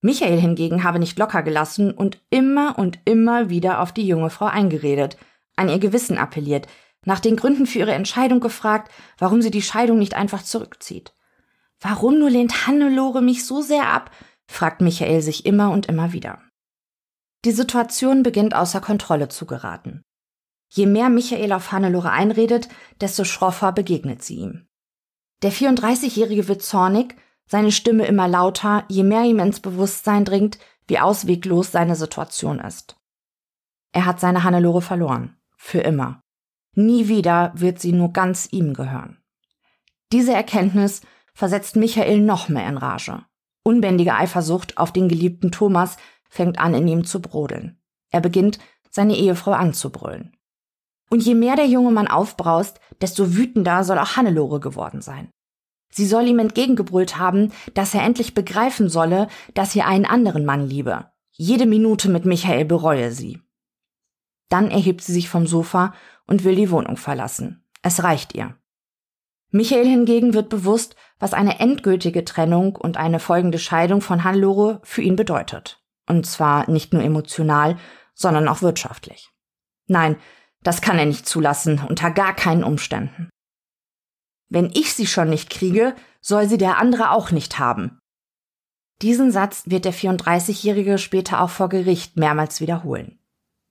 Michael 0.00 0.38
hingegen 0.38 0.84
habe 0.84 0.98
nicht 0.98 1.18
locker 1.18 1.42
gelassen 1.42 1.90
und 1.90 2.20
immer 2.30 2.78
und 2.78 2.98
immer 3.04 3.48
wieder 3.48 3.80
auf 3.80 3.92
die 3.92 4.06
junge 4.06 4.30
Frau 4.30 4.46
eingeredet, 4.46 5.16
an 5.56 5.68
ihr 5.68 5.78
Gewissen 5.78 6.18
appelliert, 6.18 6.66
nach 7.06 7.20
den 7.20 7.36
Gründen 7.36 7.66
für 7.66 7.80
ihre 7.80 7.92
Entscheidung 7.92 8.40
gefragt, 8.40 8.90
warum 9.18 9.42
sie 9.42 9.50
die 9.50 9.62
Scheidung 9.62 9.98
nicht 9.98 10.14
einfach 10.14 10.42
zurückzieht. 10.42 11.14
Warum 11.80 12.18
nur 12.18 12.30
lehnt 12.30 12.66
Hannelore 12.66 13.22
mich 13.22 13.44
so 13.46 13.60
sehr 13.60 13.88
ab? 13.88 14.10
fragt 14.46 14.80
Michael 14.80 15.22
sich 15.22 15.46
immer 15.46 15.70
und 15.70 15.86
immer 15.86 16.12
wieder. 16.12 16.40
Die 17.44 17.52
Situation 17.52 18.22
beginnt 18.22 18.54
außer 18.54 18.80
Kontrolle 18.80 19.28
zu 19.28 19.46
geraten. 19.46 20.02
Je 20.76 20.86
mehr 20.86 21.08
Michael 21.08 21.52
auf 21.52 21.70
Hannelore 21.70 22.10
einredet, 22.10 22.68
desto 23.00 23.22
schroffer 23.22 23.70
begegnet 23.70 24.24
sie 24.24 24.38
ihm. 24.38 24.66
Der 25.42 25.52
34-Jährige 25.52 26.48
wird 26.48 26.62
zornig, 26.62 27.14
seine 27.46 27.70
Stimme 27.70 28.06
immer 28.06 28.26
lauter, 28.26 28.84
je 28.88 29.04
mehr 29.04 29.22
ihm 29.22 29.38
ins 29.38 29.60
Bewusstsein 29.60 30.24
dringt, 30.24 30.58
wie 30.88 30.98
ausweglos 30.98 31.70
seine 31.70 31.94
Situation 31.94 32.58
ist. 32.58 32.96
Er 33.92 34.04
hat 34.04 34.18
seine 34.18 34.42
Hannelore 34.42 34.82
verloren. 34.82 35.36
Für 35.56 35.78
immer. 35.78 36.20
Nie 36.74 37.06
wieder 37.06 37.52
wird 37.54 37.78
sie 37.78 37.92
nur 37.92 38.12
ganz 38.12 38.48
ihm 38.50 38.74
gehören. 38.74 39.22
Diese 40.10 40.32
Erkenntnis 40.32 41.02
versetzt 41.34 41.76
Michael 41.76 42.20
noch 42.20 42.48
mehr 42.48 42.68
in 42.68 42.78
Rage. 42.78 43.24
Unbändige 43.62 44.14
Eifersucht 44.14 44.76
auf 44.76 44.92
den 44.92 45.08
geliebten 45.08 45.52
Thomas 45.52 45.98
fängt 46.28 46.58
an 46.58 46.74
in 46.74 46.88
ihm 46.88 47.04
zu 47.04 47.22
brodeln. 47.22 47.80
Er 48.10 48.20
beginnt, 48.20 48.58
seine 48.90 49.14
Ehefrau 49.14 49.52
anzubrüllen. 49.52 50.36
Und 51.10 51.22
je 51.22 51.34
mehr 51.34 51.56
der 51.56 51.66
junge 51.66 51.90
Mann 51.90 52.08
aufbraust, 52.08 52.80
desto 53.00 53.36
wütender 53.36 53.84
soll 53.84 53.98
auch 53.98 54.16
Hannelore 54.16 54.60
geworden 54.60 55.00
sein. 55.00 55.30
Sie 55.90 56.06
soll 56.06 56.26
ihm 56.26 56.40
entgegengebrüllt 56.40 57.18
haben, 57.18 57.52
dass 57.74 57.94
er 57.94 58.02
endlich 58.02 58.34
begreifen 58.34 58.88
solle, 58.88 59.28
dass 59.54 59.72
sie 59.72 59.82
einen 59.82 60.06
anderen 60.06 60.44
Mann 60.44 60.68
liebe. 60.68 61.10
Jede 61.30 61.66
Minute 61.66 62.08
mit 62.08 62.24
Michael 62.24 62.64
bereue 62.64 63.12
sie. 63.12 63.40
Dann 64.48 64.70
erhebt 64.70 65.02
sie 65.02 65.12
sich 65.12 65.28
vom 65.28 65.46
Sofa 65.46 65.94
und 66.26 66.44
will 66.44 66.56
die 66.56 66.70
Wohnung 66.70 66.96
verlassen. 66.96 67.64
Es 67.82 68.02
reicht 68.02 68.34
ihr. 68.34 68.56
Michael 69.50 69.86
hingegen 69.86 70.34
wird 70.34 70.48
bewusst, 70.48 70.96
was 71.20 71.32
eine 71.32 71.60
endgültige 71.60 72.24
Trennung 72.24 72.74
und 72.74 72.96
eine 72.96 73.20
folgende 73.20 73.60
Scheidung 73.60 74.00
von 74.00 74.24
Hannelore 74.24 74.80
für 74.82 75.02
ihn 75.02 75.14
bedeutet. 75.14 75.80
Und 76.08 76.26
zwar 76.26 76.68
nicht 76.68 76.92
nur 76.92 77.02
emotional, 77.02 77.76
sondern 78.14 78.48
auch 78.48 78.62
wirtschaftlich. 78.62 79.30
Nein, 79.86 80.16
das 80.64 80.80
kann 80.80 80.98
er 80.98 81.06
nicht 81.06 81.28
zulassen, 81.28 81.80
unter 81.88 82.10
gar 82.10 82.34
keinen 82.34 82.64
Umständen. 82.64 83.28
Wenn 84.48 84.70
ich 84.70 84.94
sie 84.94 85.06
schon 85.06 85.30
nicht 85.30 85.50
kriege, 85.50 85.94
soll 86.20 86.48
sie 86.48 86.58
der 86.58 86.78
andere 86.78 87.10
auch 87.10 87.30
nicht 87.30 87.58
haben. 87.58 87.98
Diesen 89.02 89.30
Satz 89.30 89.64
wird 89.66 89.84
der 89.84 89.92
34-Jährige 89.94 90.98
später 90.98 91.40
auch 91.40 91.50
vor 91.50 91.68
Gericht 91.68 92.16
mehrmals 92.16 92.60
wiederholen. 92.60 93.18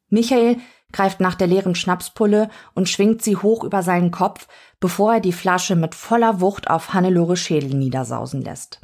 Michael 0.09 0.57
greift 0.91 1.19
nach 1.19 1.33
der 1.35 1.47
leeren 1.47 1.73
Schnapspulle 1.73 2.49
und 2.75 2.87
schwingt 2.87 3.23
sie 3.23 3.35
hoch 3.35 3.63
über 3.63 3.81
seinen 3.81 4.11
Kopf, 4.11 4.47
bevor 4.79 5.15
er 5.15 5.19
die 5.19 5.33
Flasche 5.33 5.75
mit 5.75 5.95
voller 5.95 6.39
Wucht 6.39 6.69
auf 6.69 6.93
Hannelore 6.93 7.35
Schädel 7.35 7.73
niedersausen 7.73 8.41
lässt. 8.41 8.81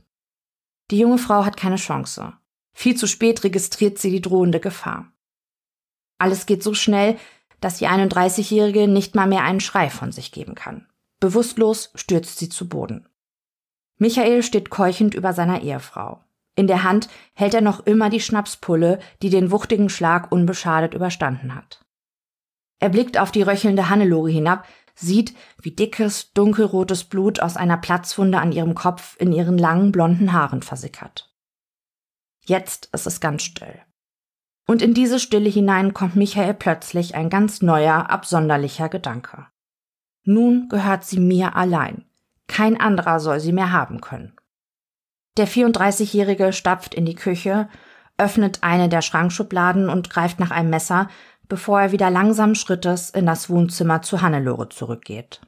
Die 0.90 0.98
junge 0.98 1.20
Frau 1.20 1.46
hat 1.46 1.56
keine 1.56 1.76
Chance. 1.76 2.34
Viel 2.74 2.96
zu 2.96 3.06
spät 3.06 3.44
registriert 3.44 4.00
sie 4.00 4.10
die 4.10 4.22
drohende 4.22 4.60
Gefahr. 4.60 5.12
Alles 6.18 6.48
geht 6.48 6.64
so 6.64 6.74
schnell, 6.74 7.18
dass 7.62 7.78
die 7.78 7.88
31-Jährige 7.88 8.88
nicht 8.88 9.16
mal 9.16 9.28
mehr 9.28 9.44
einen 9.44 9.60
Schrei 9.60 9.90
von 9.90 10.12
sich 10.12 10.32
geben 10.32 10.56
kann. 10.56 10.88
Bewusstlos 11.20 11.92
stürzt 11.96 12.40
sie 12.40 12.50
zu 12.50 12.70
Boden. 12.70 13.08
Michael 13.98 14.44
steht 14.44 14.70
keuchend 14.70 15.14
über 15.14 15.34
seiner 15.34 15.62
Ehefrau. 15.62 16.24
In 16.56 16.68
der 16.68 16.84
Hand 16.84 17.10
hält 17.34 17.54
er 17.54 17.62
noch 17.62 17.86
immer 17.86 18.10
die 18.10 18.22
Schnapspulle, 18.22 19.00
die 19.22 19.30
den 19.30 19.52
wuchtigen 19.52 19.90
Schlag 19.90 20.32
unbeschadet 20.32 20.94
überstanden 20.94 21.56
hat. 21.56 21.86
Er 22.80 22.90
blickt 22.90 23.18
auf 23.18 23.32
die 23.32 23.42
röchelnde 23.42 23.90
Hannelore 23.90 24.30
hinab, 24.30 24.66
sieht, 24.96 25.34
wie 25.62 25.72
dickes, 25.72 26.34
dunkelrotes 26.34 27.06
Blut 27.06 27.42
aus 27.42 27.58
einer 27.58 27.78
Platzwunde 27.78 28.40
an 28.40 28.52
ihrem 28.52 28.76
Kopf 28.76 29.16
in 29.20 29.32
ihren 29.32 29.58
langen 29.58 29.92
blonden 29.92 30.34
Haaren 30.34 30.62
versickert. 30.62 31.34
Jetzt 32.46 32.90
ist 32.94 33.06
es 33.06 33.20
ganz 33.20 33.44
still. 33.44 33.80
Und 34.70 34.84
in 34.84 34.94
diese 34.94 35.20
Stille 35.20 35.50
hinein 35.50 35.96
kommt 35.96 36.16
Michael 36.16 36.54
plötzlich 36.54 37.16
ein 37.16 37.32
ganz 37.32 37.64
neuer, 37.64 38.12
absonderlicher 38.12 38.88
Gedanke. 38.88 39.48
Nun 40.26 40.70
gehört 40.70 41.04
sie 41.04 41.20
mir 41.20 41.56
allein. 41.56 42.06
Kein 42.46 42.80
anderer 42.80 43.20
soll 43.20 43.40
sie 43.40 43.52
mehr 43.52 43.72
haben 43.72 44.00
können. 44.00 44.36
Der 45.38 45.48
34-Jährige 45.48 46.54
stapft 46.54 46.94
in 46.94 47.06
die 47.06 47.16
Küche, 47.16 47.68
öffnet 48.20 48.60
eine 48.62 48.90
der 48.90 49.02
Schrankschubladen 49.02 49.90
und 49.90 50.12
greift 50.12 50.40
nach 50.40 50.52
einem 50.52 50.70
Messer, 50.70 51.10
bevor 51.48 51.82
er 51.82 51.92
wieder 51.92 52.12
langsam 52.12 52.54
Schrittes 52.54 53.10
in 53.10 53.26
das 53.26 53.50
Wohnzimmer 53.50 54.04
zu 54.04 54.22
Hannelore 54.22 54.70
zurückgeht. 54.70 55.42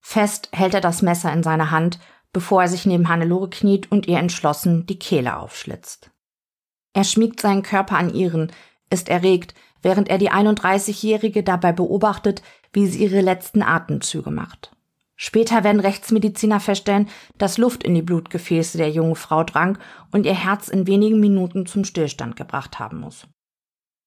Fest 0.00 0.48
hält 0.52 0.72
er 0.72 0.80
das 0.80 1.02
Messer 1.02 1.30
in 1.34 1.42
seiner 1.42 1.70
Hand, 1.70 1.98
bevor 2.32 2.62
er 2.62 2.68
sich 2.68 2.86
neben 2.86 3.10
Hannelore 3.10 3.50
kniet 3.50 3.92
und 3.92 4.06
ihr 4.06 4.16
entschlossen 4.16 4.86
die 4.86 4.98
Kehle 4.98 5.36
aufschlitzt. 5.36 6.11
Er 6.92 7.04
schmiegt 7.04 7.40
seinen 7.40 7.62
Körper 7.62 7.96
an 7.96 8.12
ihren, 8.12 8.52
ist 8.90 9.08
erregt, 9.08 9.54
während 9.82 10.08
er 10.08 10.18
die 10.18 10.30
31-Jährige 10.30 11.42
dabei 11.42 11.72
beobachtet, 11.72 12.42
wie 12.72 12.86
sie 12.86 13.04
ihre 13.04 13.20
letzten 13.20 13.62
Atemzüge 13.62 14.30
macht. 14.30 14.72
Später 15.16 15.62
werden 15.62 15.80
Rechtsmediziner 15.80 16.58
feststellen, 16.58 17.08
dass 17.38 17.58
Luft 17.58 17.84
in 17.84 17.94
die 17.94 18.02
Blutgefäße 18.02 18.78
der 18.78 18.90
jungen 18.90 19.14
Frau 19.14 19.44
drang 19.44 19.78
und 20.10 20.26
ihr 20.26 20.34
Herz 20.34 20.68
in 20.68 20.86
wenigen 20.86 21.20
Minuten 21.20 21.66
zum 21.66 21.84
Stillstand 21.84 22.36
gebracht 22.36 22.78
haben 22.78 22.98
muss. 22.98 23.26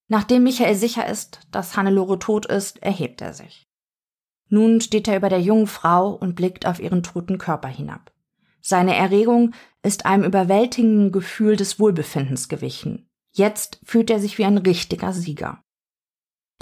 Nachdem 0.07 0.43
Michael 0.43 0.75
sicher 0.75 1.07
ist, 1.07 1.39
dass 1.51 1.77
Hannelore 1.77 2.19
tot 2.19 2.45
ist, 2.45 2.83
erhebt 2.83 3.21
er 3.21 3.33
sich. 3.33 3.65
Nun 4.49 4.81
steht 4.81 5.07
er 5.07 5.17
über 5.17 5.29
der 5.29 5.41
jungen 5.41 5.67
Frau 5.67 6.11
und 6.11 6.35
blickt 6.35 6.65
auf 6.65 6.79
ihren 6.79 7.01
toten 7.01 7.37
Körper 7.37 7.67
hinab. 7.67 8.11
Seine 8.67 8.95
Erregung 8.95 9.53
ist 9.83 10.07
einem 10.07 10.23
überwältigenden 10.23 11.11
Gefühl 11.11 11.55
des 11.55 11.79
Wohlbefindens 11.79 12.49
gewichen. 12.49 13.07
Jetzt 13.31 13.79
fühlt 13.83 14.09
er 14.09 14.19
sich 14.19 14.39
wie 14.39 14.45
ein 14.45 14.57
richtiger 14.57 15.13
Sieger. 15.13 15.61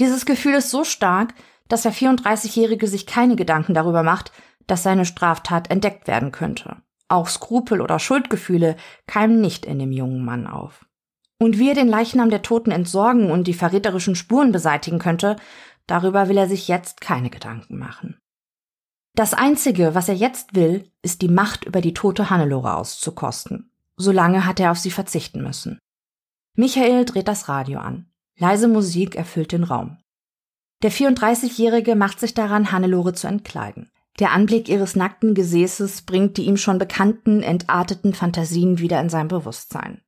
Dieses 0.01 0.25
Gefühl 0.25 0.55
ist 0.55 0.69
so 0.69 0.83
stark, 0.83 1.33
dass 1.69 1.83
der 1.83 1.93
34-Jährige 1.93 2.87
sich 2.87 3.05
keine 3.05 3.37
Gedanken 3.37 3.73
darüber 3.73 4.03
macht, 4.03 4.33
dass 4.67 4.83
seine 4.83 5.05
Straftat 5.05 5.71
entdeckt 5.71 6.09
werden 6.09 6.33
könnte. 6.33 6.75
Auch 7.07 7.29
Skrupel 7.29 7.79
oder 7.79 7.99
Schuldgefühle 7.99 8.75
keimen 9.07 9.39
nicht 9.39 9.65
in 9.65 9.79
dem 9.79 9.93
jungen 9.93 10.25
Mann 10.25 10.45
auf. 10.45 10.85
Und 11.39 11.57
wie 11.57 11.69
er 11.69 11.75
den 11.75 11.87
Leichnam 11.87 12.29
der 12.29 12.41
Toten 12.41 12.71
entsorgen 12.71 13.31
und 13.31 13.47
die 13.47 13.53
verräterischen 13.53 14.15
Spuren 14.15 14.51
beseitigen 14.51 14.99
könnte, 14.99 15.37
darüber 15.87 16.27
will 16.27 16.37
er 16.37 16.49
sich 16.49 16.67
jetzt 16.67 16.99
keine 16.99 17.29
Gedanken 17.29 17.77
machen. 17.77 18.17
Das 19.15 19.35
Einzige, 19.35 19.93
was 19.93 20.09
er 20.09 20.15
jetzt 20.15 20.55
will, 20.55 20.89
ist 21.03 21.21
die 21.21 21.29
Macht 21.29 21.65
über 21.65 21.81
die 21.81 21.93
tote 21.93 22.31
Hannelore 22.31 22.75
auszukosten. 22.75 23.69
Solange 23.95 24.47
hat 24.47 24.59
er 24.59 24.71
auf 24.71 24.79
sie 24.79 24.89
verzichten 24.89 25.43
müssen. 25.43 25.77
Michael 26.55 27.05
dreht 27.05 27.27
das 27.27 27.47
Radio 27.47 27.79
an. 27.79 28.07
Leise 28.37 28.67
Musik 28.67 29.15
erfüllt 29.15 29.51
den 29.51 29.63
Raum. 29.63 29.97
Der 30.81 30.91
34-Jährige 30.91 31.95
macht 31.95 32.19
sich 32.19 32.33
daran, 32.33 32.71
Hannelore 32.71 33.13
zu 33.13 33.27
entkleiden. 33.27 33.91
Der 34.19 34.31
Anblick 34.31 34.67
ihres 34.67 34.95
nackten 34.95 35.35
Gesäßes 35.35 36.03
bringt 36.03 36.37
die 36.37 36.45
ihm 36.45 36.57
schon 36.57 36.79
bekannten, 36.79 37.41
entarteten 37.41 38.13
Fantasien 38.13 38.79
wieder 38.79 38.99
in 38.99 39.09
sein 39.09 39.27
Bewusstsein. 39.27 40.01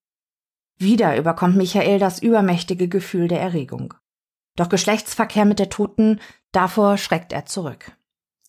Wieder 0.78 1.18
überkommt 1.18 1.56
Michael 1.56 2.00
das 2.00 2.22
übermächtige 2.22 2.88
Gefühl 2.88 3.28
der 3.28 3.40
Erregung. 3.40 3.94
Doch 4.56 4.70
Geschlechtsverkehr 4.70 5.46
mit 5.46 5.60
der 5.60 5.70
Toten, 5.70 6.20
davor 6.52 6.98
schreckt 6.98 7.34
er 7.34 7.46
zurück. 7.46 7.94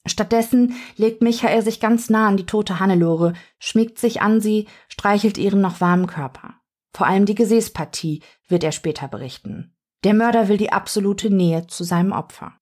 Stattdessen 0.06 0.74
legt 0.96 1.22
Michael 1.22 1.62
sich 1.62 1.80
ganz 1.80 2.10
nah 2.10 2.28
an 2.28 2.36
die 2.36 2.46
tote 2.46 2.80
Hannelore, 2.80 3.34
schmiegt 3.58 3.98
sich 3.98 4.22
an 4.22 4.40
sie, 4.40 4.66
streichelt 4.88 5.38
ihren 5.38 5.60
noch 5.60 5.80
warmen 5.80 6.06
Körper. 6.06 6.54
Vor 6.94 7.06
allem 7.06 7.26
die 7.26 7.34
Gesäßpartie 7.34 8.22
wird 8.48 8.64
er 8.64 8.72
später 8.72 9.08
berichten. 9.08 9.76
Der 10.04 10.14
Mörder 10.14 10.48
will 10.48 10.56
die 10.56 10.72
absolute 10.72 11.30
Nähe 11.30 11.66
zu 11.66 11.84
seinem 11.84 12.12
Opfer. 12.12 12.54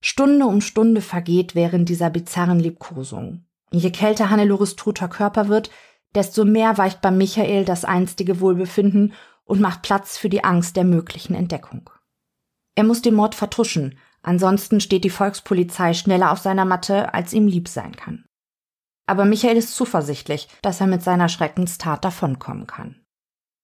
Stunde 0.00 0.46
um 0.46 0.60
Stunde 0.60 1.00
vergeht 1.00 1.54
während 1.54 1.88
dieser 1.88 2.10
bizarren 2.10 2.60
Liebkosung. 2.60 3.44
Je 3.72 3.90
kälter 3.90 4.30
Hannelores 4.30 4.76
toter 4.76 5.08
Körper 5.08 5.48
wird, 5.48 5.70
desto 6.14 6.44
mehr 6.44 6.78
weicht 6.78 7.00
bei 7.00 7.10
Michael 7.10 7.64
das 7.64 7.84
einstige 7.84 8.40
Wohlbefinden 8.40 9.12
und 9.44 9.60
macht 9.60 9.82
Platz 9.82 10.16
für 10.16 10.28
die 10.28 10.44
Angst 10.44 10.76
der 10.76 10.84
möglichen 10.84 11.34
Entdeckung. 11.34 11.90
Er 12.74 12.84
muss 12.84 13.02
den 13.02 13.14
Mord 13.14 13.34
vertuschen, 13.34 13.98
ansonsten 14.26 14.80
steht 14.80 15.04
die 15.04 15.10
Volkspolizei 15.10 15.94
schneller 15.94 16.32
auf 16.32 16.38
seiner 16.38 16.64
Matte, 16.64 17.14
als 17.14 17.32
ihm 17.32 17.46
lieb 17.46 17.68
sein 17.68 17.96
kann. 17.96 18.26
Aber 19.06 19.24
Michael 19.24 19.56
ist 19.56 19.74
zuversichtlich, 19.74 20.48
dass 20.62 20.80
er 20.80 20.88
mit 20.88 21.02
seiner 21.02 21.28
Schreckenstat 21.28 22.04
davonkommen 22.04 22.66
kann. 22.66 23.02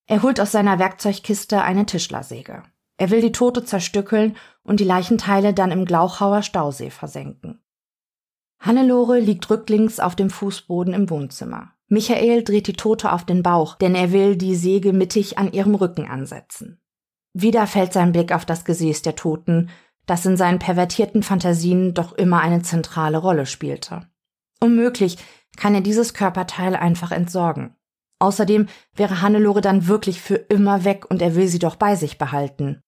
Er 0.06 0.22
holt 0.22 0.40
aus 0.40 0.52
seiner 0.52 0.78
Werkzeugkiste 0.78 1.62
eine 1.62 1.84
Tischlersäge. 1.86 2.62
Er 2.96 3.10
will 3.10 3.20
die 3.20 3.32
Tote 3.32 3.64
zerstückeln 3.64 4.36
und 4.62 4.78
die 4.78 4.84
Leichenteile 4.84 5.52
dann 5.52 5.72
im 5.72 5.84
Glauchauer 5.84 6.42
Stausee 6.42 6.90
versenken. 6.90 7.60
Hannelore 8.60 9.18
liegt 9.18 9.50
rücklings 9.50 9.98
auf 9.98 10.14
dem 10.14 10.30
Fußboden 10.30 10.94
im 10.94 11.10
Wohnzimmer. 11.10 11.72
Michael 11.88 12.44
dreht 12.44 12.68
die 12.68 12.74
Tote 12.74 13.12
auf 13.12 13.26
den 13.26 13.42
Bauch, 13.42 13.74
denn 13.74 13.96
er 13.96 14.12
will 14.12 14.36
die 14.36 14.54
Säge 14.54 14.92
mittig 14.92 15.38
an 15.38 15.52
ihrem 15.52 15.74
Rücken 15.74 16.06
ansetzen. 16.06 16.80
Wieder 17.32 17.66
fällt 17.66 17.92
sein 17.92 18.12
Blick 18.12 18.32
auf 18.32 18.44
das 18.44 18.64
Gesäß 18.64 19.02
der 19.02 19.16
Toten, 19.16 19.70
das 20.06 20.26
in 20.26 20.36
seinen 20.36 20.58
pervertierten 20.58 21.22
Fantasien 21.22 21.94
doch 21.94 22.12
immer 22.12 22.40
eine 22.40 22.62
zentrale 22.62 23.18
Rolle 23.18 23.46
spielte. 23.46 24.08
Unmöglich 24.60 25.18
kann 25.56 25.74
er 25.74 25.80
dieses 25.80 26.14
Körperteil 26.14 26.76
einfach 26.76 27.12
entsorgen. 27.12 27.76
Außerdem 28.18 28.68
wäre 28.94 29.20
Hannelore 29.20 29.60
dann 29.60 29.88
wirklich 29.88 30.20
für 30.20 30.36
immer 30.36 30.84
weg 30.84 31.10
und 31.10 31.20
er 31.22 31.34
will 31.34 31.48
sie 31.48 31.58
doch 31.58 31.76
bei 31.76 31.96
sich 31.96 32.18
behalten. 32.18 32.80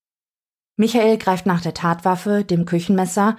Michael 0.77 1.17
greift 1.17 1.45
nach 1.45 1.61
der 1.61 1.73
Tatwaffe, 1.73 2.43
dem 2.43 2.65
Küchenmesser, 2.65 3.37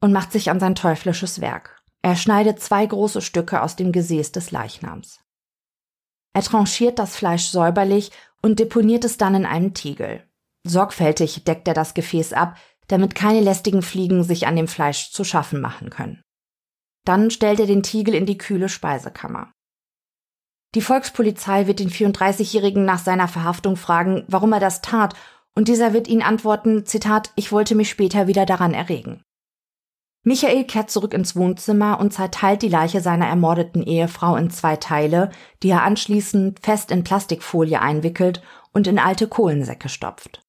und 0.00 0.12
macht 0.12 0.32
sich 0.32 0.50
an 0.50 0.60
sein 0.60 0.74
teuflisches 0.74 1.40
Werk. 1.40 1.82
Er 2.02 2.16
schneidet 2.16 2.60
zwei 2.60 2.84
große 2.84 3.20
Stücke 3.22 3.62
aus 3.62 3.76
dem 3.76 3.90
Gesäß 3.90 4.32
des 4.32 4.50
Leichnams. 4.50 5.20
Er 6.34 6.42
tranchiert 6.42 6.98
das 6.98 7.16
Fleisch 7.16 7.46
säuberlich 7.46 8.10
und 8.42 8.58
deponiert 8.58 9.04
es 9.04 9.16
dann 9.16 9.34
in 9.34 9.46
einen 9.46 9.72
Tiegel. 9.72 10.22
Sorgfältig 10.64 11.44
deckt 11.44 11.66
er 11.68 11.74
das 11.74 11.94
Gefäß 11.94 12.32
ab, 12.32 12.56
damit 12.88 13.14
keine 13.14 13.40
lästigen 13.40 13.82
Fliegen 13.82 14.24
sich 14.24 14.46
an 14.46 14.56
dem 14.56 14.68
Fleisch 14.68 15.10
zu 15.10 15.24
schaffen 15.24 15.60
machen 15.60 15.90
können. 15.90 16.22
Dann 17.04 17.30
stellt 17.30 17.60
er 17.60 17.66
den 17.66 17.82
Tiegel 17.82 18.14
in 18.14 18.26
die 18.26 18.38
kühle 18.38 18.68
Speisekammer. 18.68 19.52
Die 20.74 20.80
Volkspolizei 20.80 21.66
wird 21.66 21.78
den 21.78 21.90
34-Jährigen 21.90 22.84
nach 22.84 22.98
seiner 22.98 23.28
Verhaftung 23.28 23.76
fragen, 23.76 24.24
warum 24.26 24.52
er 24.52 24.60
das 24.60 24.82
tat 24.82 25.14
und 25.54 25.68
dieser 25.68 25.92
wird 25.92 26.08
ihnen 26.08 26.22
antworten, 26.22 26.84
Zitat, 26.84 27.30
ich 27.36 27.52
wollte 27.52 27.74
mich 27.74 27.88
später 27.88 28.26
wieder 28.26 28.44
daran 28.44 28.74
erregen. 28.74 29.22
Michael 30.24 30.64
kehrt 30.64 30.90
zurück 30.90 31.12
ins 31.12 31.36
Wohnzimmer 31.36 32.00
und 32.00 32.12
zerteilt 32.12 32.62
die 32.62 32.68
Leiche 32.68 33.00
seiner 33.00 33.26
ermordeten 33.26 33.82
Ehefrau 33.82 34.36
in 34.36 34.50
zwei 34.50 34.76
Teile, 34.76 35.30
die 35.62 35.68
er 35.68 35.82
anschließend 35.82 36.60
fest 36.60 36.90
in 36.90 37.04
Plastikfolie 37.04 37.80
einwickelt 37.80 38.42
und 38.72 38.86
in 38.86 38.98
alte 38.98 39.28
Kohlensäcke 39.28 39.90
stopft. 39.90 40.43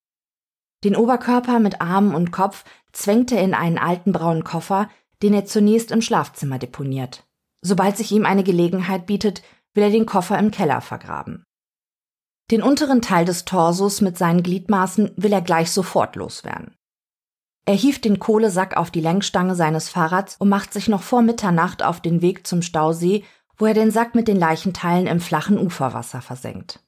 Den 0.86 0.96
Oberkörper 0.96 1.60
mit 1.60 1.82
Armen 1.82 2.14
und 2.14 2.32
Kopf 2.32 2.64
zwängt 2.92 3.32
er 3.32 3.42
in 3.42 3.56
einen 3.56 3.80
alten 3.80 4.12
braunen 4.12 4.44
Koffer, 4.44 4.88
den 5.24 5.34
er 5.34 5.46
zunächst 5.46 5.90
im 5.90 6.04
Schlafzimmer 6.04 6.60
deponiert. 6.60 7.26
Sobald 7.62 7.98
sich 7.98 8.12
ihm 8.12 8.24
eine 8.24 8.44
Gelegenheit 8.44 9.08
bietet, 9.08 9.42
will 9.74 9.84
er 9.84 9.90
den 9.90 10.06
Koffer 10.06 10.38
im 10.38 10.52
Keller 10.52 10.82
vergraben. 10.82 11.44
Den 12.52 12.62
unteren 12.62 13.02
Teil 13.02 13.26
des 13.26 13.46
Torsos 13.46 14.02
mit 14.02 14.20
seinen 14.20 14.44
Gliedmaßen 14.44 15.12
will 15.16 15.34
er 15.34 15.42
gleich 15.42 15.72
sofort 15.72 16.16
loswerden. 16.16 16.76
Er 17.66 17.74
hieft 17.74 18.06
den 18.06 18.20
Kohlesack 18.20 18.78
auf 18.78 18.92
die 18.92 19.02
Lenkstange 19.02 19.56
seines 19.56 19.90
Fahrrads 19.90 20.36
und 20.38 20.50
macht 20.50 20.72
sich 20.72 20.88
noch 20.88 21.02
vor 21.02 21.24
Mitternacht 21.24 21.82
auf 21.82 22.00
den 22.00 22.22
Weg 22.22 22.46
zum 22.46 22.62
Stausee, 22.62 23.24
wo 23.58 23.66
er 23.66 23.74
den 23.74 23.90
Sack 23.90 24.14
mit 24.14 24.28
den 24.28 24.38
Leichenteilen 24.38 25.08
im 25.08 25.20
flachen 25.20 25.58
Uferwasser 25.58 26.22
versenkt. 26.22 26.85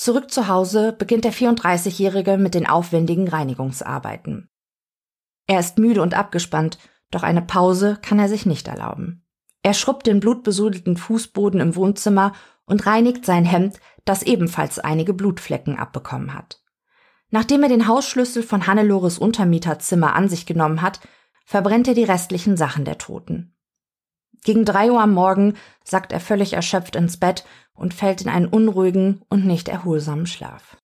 Zurück 0.00 0.30
zu 0.30 0.48
Hause 0.48 0.94
beginnt 0.98 1.26
der 1.26 1.32
34-Jährige 1.34 2.38
mit 2.38 2.54
den 2.54 2.66
aufwendigen 2.66 3.28
Reinigungsarbeiten. 3.28 4.48
Er 5.46 5.60
ist 5.60 5.76
müde 5.76 6.00
und 6.00 6.14
abgespannt, 6.14 6.78
doch 7.10 7.22
eine 7.22 7.42
Pause 7.42 7.98
kann 8.00 8.18
er 8.18 8.30
sich 8.30 8.46
nicht 8.46 8.66
erlauben. 8.66 9.26
Er 9.62 9.74
schrubbt 9.74 10.06
den 10.06 10.20
blutbesudelten 10.20 10.96
Fußboden 10.96 11.60
im 11.60 11.76
Wohnzimmer 11.76 12.32
und 12.64 12.86
reinigt 12.86 13.26
sein 13.26 13.44
Hemd, 13.44 13.78
das 14.06 14.22
ebenfalls 14.22 14.78
einige 14.78 15.12
Blutflecken 15.12 15.78
abbekommen 15.78 16.32
hat. 16.32 16.62
Nachdem 17.28 17.62
er 17.62 17.68
den 17.68 17.86
Hausschlüssel 17.86 18.42
von 18.42 18.66
Hannelores 18.66 19.18
Untermieterzimmer 19.18 20.14
an 20.14 20.30
sich 20.30 20.46
genommen 20.46 20.80
hat, 20.80 21.00
verbrennt 21.44 21.88
er 21.88 21.94
die 21.94 22.04
restlichen 22.04 22.56
Sachen 22.56 22.86
der 22.86 22.96
Toten. 22.96 23.54
Gegen 24.42 24.64
drei 24.64 24.90
Uhr 24.90 25.00
am 25.00 25.12
Morgen 25.12 25.54
sackt 25.84 26.12
er 26.12 26.20
völlig 26.20 26.52
erschöpft 26.52 26.96
ins 26.96 27.18
Bett 27.18 27.44
und 27.74 27.94
fällt 27.94 28.22
in 28.22 28.28
einen 28.28 28.46
unruhigen 28.46 29.22
und 29.28 29.46
nicht 29.46 29.68
erholsamen 29.68 30.26
Schlaf. 30.26 30.76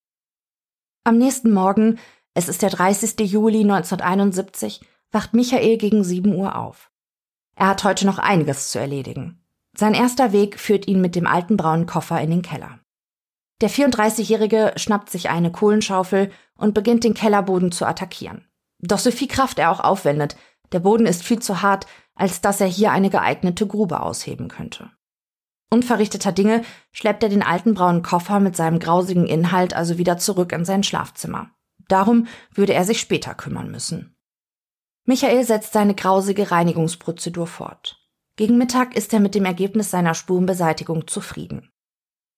Am 1.05 1.19
nächsten 1.19 1.53
Morgen, 1.53 1.99
es 2.35 2.49
ist 2.49 2.63
der 2.63 2.71
30. 2.71 3.21
Juli 3.21 3.61
1971, 3.61 4.81
wacht 5.11 5.35
Michael 5.35 5.79
gegen 5.79 6.05
sieben 6.05 6.35
Uhr 6.35 6.57
auf. 6.57 6.91
Er 7.55 7.69
hat 7.69 7.85
heute 7.85 8.07
noch 8.07 8.19
einiges 8.19 8.71
zu 8.71 8.79
erledigen. 8.79 9.41
Sein 9.77 9.95
erster 9.95 10.33
Weg 10.33 10.59
führt 10.59 10.87
ihn 10.89 11.01
mit 11.01 11.15
dem 11.15 11.27
alten 11.27 11.57
braunen 11.57 11.87
Koffer 11.87 12.21
in 12.21 12.31
den 12.31 12.43
Keller. 12.43 12.81
Der 13.61 13.71
34-Jährige 13.71 14.75
schnappt 14.77 15.09
sich 15.09 15.31
eine 15.31 15.51
Kohlenschaufel 15.51 16.31
und 16.57 16.75
beginnt 16.75 17.05
den 17.05 17.15
Kellerboden 17.15 17.73
zu 17.73 17.87
attackieren. 17.87 18.47
Doch 18.81 18.99
so 18.99 19.11
viel 19.11 19.29
Kraft 19.29 19.59
er 19.59 19.71
auch 19.71 19.81
aufwendet, 19.81 20.37
der 20.73 20.81
Boden 20.81 21.07
ist 21.07 21.23
viel 21.23 21.41
zu 21.41 21.63
hart, 21.63 21.87
als 22.15 22.41
dass 22.41 22.61
er 22.61 22.67
hier 22.67 22.93
eine 22.93 23.11
geeignete 23.11 23.67
Grube 23.67 24.01
ausheben 24.01 24.49
könnte. 24.49 24.91
Unverrichteter 25.71 26.33
Dinge 26.33 26.63
schleppt 26.93 27.23
er 27.23 27.29
den 27.29 27.43
alten 27.43 27.75
braunen 27.75 28.03
Koffer 28.03 28.41
mit 28.41 28.57
seinem 28.57 28.79
grausigen 28.79 29.27
Inhalt 29.27 29.75
also 29.75 29.99
wieder 29.99 30.17
zurück 30.17 30.53
in 30.53 30.65
sein 30.65 30.83
Schlafzimmer. 30.83 31.51
Darum 31.89 32.27
würde 32.53 32.75
er 32.75 32.85
sich 32.85 33.01
später 33.01 33.35
kümmern 33.35 33.71
müssen. 33.71 34.17
Michael 35.05 35.45
setzt 35.45 35.73
seine 35.73 35.95
grausige 35.95 36.51
Reinigungsprozedur 36.51 37.47
fort. 37.47 38.01
Gegen 38.37 38.59
Mittag 38.59 38.97
ist 38.97 39.13
er 39.13 39.21
mit 39.21 39.35
dem 39.35 39.45
Ergebnis 39.45 39.91
seiner 39.91 40.15
Spurenbeseitigung 40.15 41.07
zufrieden. 41.07 41.71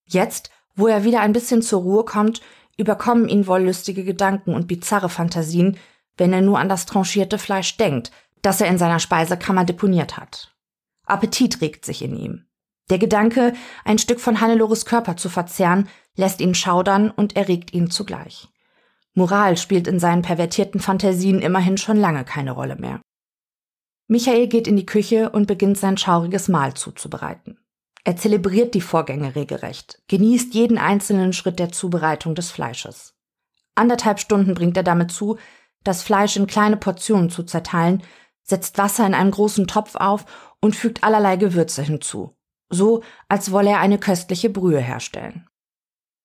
Jetzt, 0.04 0.50
wo 0.74 0.86
er 0.86 1.04
wieder 1.04 1.20
ein 1.20 1.32
bisschen 1.32 1.62
zur 1.62 1.82
Ruhe 1.82 2.04
kommt, 2.04 2.40
überkommen 2.76 3.28
ihn 3.28 3.46
wollüstige 3.46 4.04
Gedanken 4.04 4.54
und 4.54 4.68
bizarre 4.68 5.08
Fantasien, 5.08 5.76
wenn 6.18 6.32
er 6.32 6.42
nur 6.42 6.58
an 6.58 6.68
das 6.68 6.84
tranchierte 6.86 7.38
Fleisch 7.38 7.76
denkt, 7.76 8.10
das 8.42 8.60
er 8.60 8.68
in 8.68 8.78
seiner 8.78 9.00
Speisekammer 9.00 9.64
deponiert 9.64 10.16
hat. 10.16 10.54
Appetit 11.06 11.60
regt 11.60 11.84
sich 11.84 12.02
in 12.02 12.16
ihm. 12.16 12.44
Der 12.90 12.98
Gedanke, 12.98 13.54
ein 13.84 13.98
Stück 13.98 14.20
von 14.20 14.40
Hannelores 14.40 14.84
Körper 14.84 15.16
zu 15.16 15.28
verzehren, 15.28 15.88
lässt 16.16 16.40
ihn 16.40 16.54
schaudern 16.54 17.10
und 17.10 17.36
erregt 17.36 17.72
ihn 17.72 17.90
zugleich. 17.90 18.48
Moral 19.14 19.56
spielt 19.56 19.86
in 19.86 19.98
seinen 19.98 20.22
pervertierten 20.22 20.80
Fantasien 20.80 21.40
immerhin 21.40 21.76
schon 21.76 21.96
lange 21.96 22.24
keine 22.24 22.52
Rolle 22.52 22.76
mehr. 22.76 23.00
Michael 24.06 24.46
geht 24.46 24.66
in 24.66 24.76
die 24.76 24.86
Küche 24.86 25.30
und 25.30 25.46
beginnt 25.46 25.76
sein 25.76 25.98
schauriges 25.98 26.48
Mahl 26.48 26.74
zuzubereiten. 26.74 27.58
Er 28.04 28.16
zelebriert 28.16 28.74
die 28.74 28.80
Vorgänge 28.80 29.34
regelrecht, 29.34 30.00
genießt 30.08 30.54
jeden 30.54 30.78
einzelnen 30.78 31.34
Schritt 31.34 31.58
der 31.58 31.70
Zubereitung 31.70 32.34
des 32.34 32.50
Fleisches. 32.50 33.14
Anderthalb 33.74 34.18
Stunden 34.18 34.54
bringt 34.54 34.76
er 34.76 34.82
damit 34.82 35.10
zu, 35.10 35.36
das 35.84 36.02
Fleisch 36.02 36.36
in 36.36 36.46
kleine 36.46 36.76
Portionen 36.76 37.30
zu 37.30 37.42
zerteilen, 37.42 38.02
setzt 38.42 38.78
Wasser 38.78 39.06
in 39.06 39.14
einen 39.14 39.30
großen 39.30 39.66
Topf 39.66 39.94
auf 39.96 40.24
und 40.60 40.76
fügt 40.76 41.04
allerlei 41.04 41.36
Gewürze 41.36 41.82
hinzu, 41.82 42.36
so 42.70 43.02
als 43.28 43.52
wolle 43.52 43.70
er 43.70 43.80
eine 43.80 43.98
köstliche 43.98 44.50
Brühe 44.50 44.80
herstellen. 44.80 45.48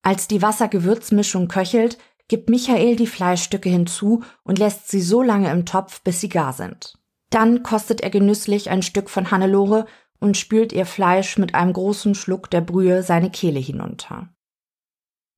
Als 0.01 0.27
die 0.27 0.41
Wasser-Gewürzmischung 0.41 1.47
köchelt, 1.47 1.97
gibt 2.27 2.49
Michael 2.49 2.95
die 2.95 3.07
Fleischstücke 3.07 3.69
hinzu 3.69 4.23
und 4.43 4.59
lässt 4.59 4.89
sie 4.89 5.01
so 5.01 5.21
lange 5.21 5.51
im 5.51 5.65
Topf, 5.65 6.01
bis 6.01 6.21
sie 6.21 6.29
gar 6.29 6.53
sind. 6.53 6.97
Dann 7.29 7.63
kostet 7.63 8.01
er 8.01 8.09
genüsslich 8.09 8.69
ein 8.69 8.83
Stück 8.83 9.09
von 9.09 9.31
Hannelore 9.31 9.85
und 10.19 10.37
spült 10.37 10.71
ihr 10.71 10.85
Fleisch 10.85 11.37
mit 11.37 11.55
einem 11.55 11.73
großen 11.73 12.15
Schluck 12.15 12.49
der 12.49 12.61
Brühe 12.61 13.03
seine 13.03 13.29
Kehle 13.29 13.59
hinunter. 13.59 14.29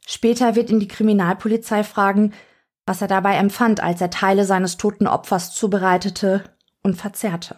Später 0.05 0.55
wird 0.55 0.69
ihn 0.69 0.79
die 0.79 0.87
Kriminalpolizei 0.87 1.83
fragen, 1.83 2.33
was 2.85 3.01
er 3.01 3.07
dabei 3.07 3.35
empfand, 3.35 3.81
als 3.81 4.01
er 4.01 4.09
Teile 4.09 4.45
seines 4.45 4.77
toten 4.77 5.07
Opfers 5.07 5.53
zubereitete 5.53 6.43
und 6.83 6.95
verzehrte. 6.95 7.57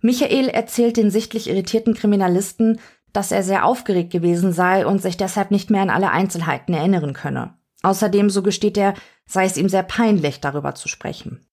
Michael 0.00 0.48
erzählt 0.48 0.96
den 0.96 1.10
sichtlich 1.10 1.48
irritierten 1.48 1.94
Kriminalisten, 1.94 2.80
dass 3.12 3.32
er 3.32 3.42
sehr 3.42 3.64
aufgeregt 3.64 4.10
gewesen 4.10 4.52
sei 4.52 4.86
und 4.86 5.00
sich 5.00 5.16
deshalb 5.16 5.50
nicht 5.50 5.70
mehr 5.70 5.82
an 5.82 5.90
alle 5.90 6.10
Einzelheiten 6.10 6.74
erinnern 6.74 7.12
könne. 7.12 7.54
Außerdem, 7.82 8.28
so 8.30 8.42
gesteht 8.42 8.76
er, 8.76 8.94
sei 9.26 9.44
es 9.44 9.56
ihm 9.56 9.68
sehr 9.68 9.82
peinlich, 9.82 10.40
darüber 10.40 10.74
zu 10.74 10.88
sprechen. 10.88 11.46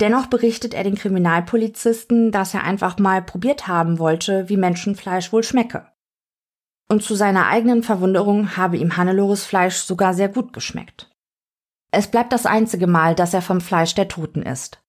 Dennoch 0.00 0.26
berichtet 0.26 0.74
er 0.74 0.84
den 0.84 0.94
Kriminalpolizisten, 0.94 2.32
dass 2.32 2.54
er 2.54 2.64
einfach 2.64 2.98
mal 2.98 3.22
probiert 3.22 3.66
haben 3.66 3.98
wollte, 3.98 4.48
wie 4.48 4.56
Menschenfleisch 4.56 5.32
wohl 5.32 5.42
schmecke. 5.42 5.86
Und 6.88 7.02
zu 7.02 7.14
seiner 7.14 7.46
eigenen 7.46 7.82
Verwunderung 7.82 8.56
habe 8.56 8.76
ihm 8.76 8.96
Hannelores 8.96 9.44
Fleisch 9.44 9.76
sogar 9.76 10.14
sehr 10.14 10.28
gut 10.28 10.52
geschmeckt. 10.52 11.11
Es 11.92 12.08
bleibt 12.08 12.32
das 12.32 12.46
einzige 12.46 12.86
Mal, 12.86 13.14
dass 13.14 13.34
er 13.34 13.42
vom 13.42 13.60
Fleisch 13.60 13.94
der 13.94 14.08
Toten 14.08 14.42
isst. 14.42 14.82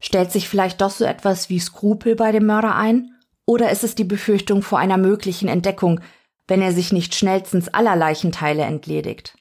Stellt 0.00 0.30
sich 0.30 0.48
vielleicht 0.50 0.82
doch 0.82 0.90
so 0.90 1.04
etwas 1.04 1.48
wie 1.48 1.58
Skrupel 1.58 2.14
bei 2.14 2.30
dem 2.30 2.44
Mörder 2.44 2.76
ein? 2.76 3.10
Oder 3.46 3.70
ist 3.70 3.84
es 3.84 3.94
die 3.94 4.04
Befürchtung 4.04 4.62
vor 4.62 4.78
einer 4.78 4.98
möglichen 4.98 5.48
Entdeckung, 5.48 6.00
wenn 6.46 6.60
er 6.60 6.72
sich 6.72 6.92
nicht 6.92 7.14
schnellstens 7.14 7.68
aller 7.68 7.96
Leichenteile 7.96 8.64
entledigt? 8.64 9.34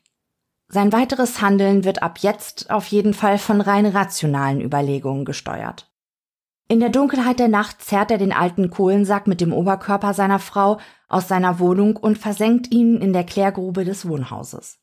Sein 0.70 0.94
weiteres 0.94 1.42
Handeln 1.42 1.84
wird 1.84 2.02
ab 2.02 2.20
jetzt 2.20 2.72
auf 2.72 2.88
jeden 2.88 3.14
Fall 3.14 3.38
von 3.38 3.60
rein 3.60 3.86
rationalen 3.86 4.62
Überlegungen 4.62 5.26
gesteuert. 5.26 5.92
In 6.70 6.80
der 6.80 6.90
Dunkelheit 6.90 7.40
der 7.40 7.50
Nacht 7.50 7.82
zerrt 7.82 8.10
er 8.10 8.18
den 8.18 8.32
alten 8.32 8.70
Kohlensack 8.70 9.28
mit 9.28 9.42
dem 9.42 9.52
Oberkörper 9.52 10.14
seiner 10.14 10.40
Frau 10.40 10.80
aus 11.10 11.28
seiner 11.28 11.60
Wohnung 11.60 11.98
und 11.98 12.18
versenkt 12.18 12.74
ihn 12.74 13.02
in 13.02 13.12
der 13.12 13.26
Klärgrube 13.26 13.84
des 13.84 14.08
Wohnhauses. 14.08 14.80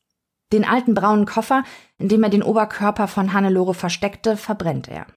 Den 0.51 0.65
alten 0.65 0.93
braunen 0.93 1.25
Koffer, 1.25 1.63
in 1.97 2.09
dem 2.09 2.23
er 2.23 2.29
den 2.29 2.43
Oberkörper 2.43 3.07
von 3.07 3.33
Hannelore 3.33 3.73
versteckte, 3.73 4.37
verbrennt 4.37 4.87
er. 4.87 5.07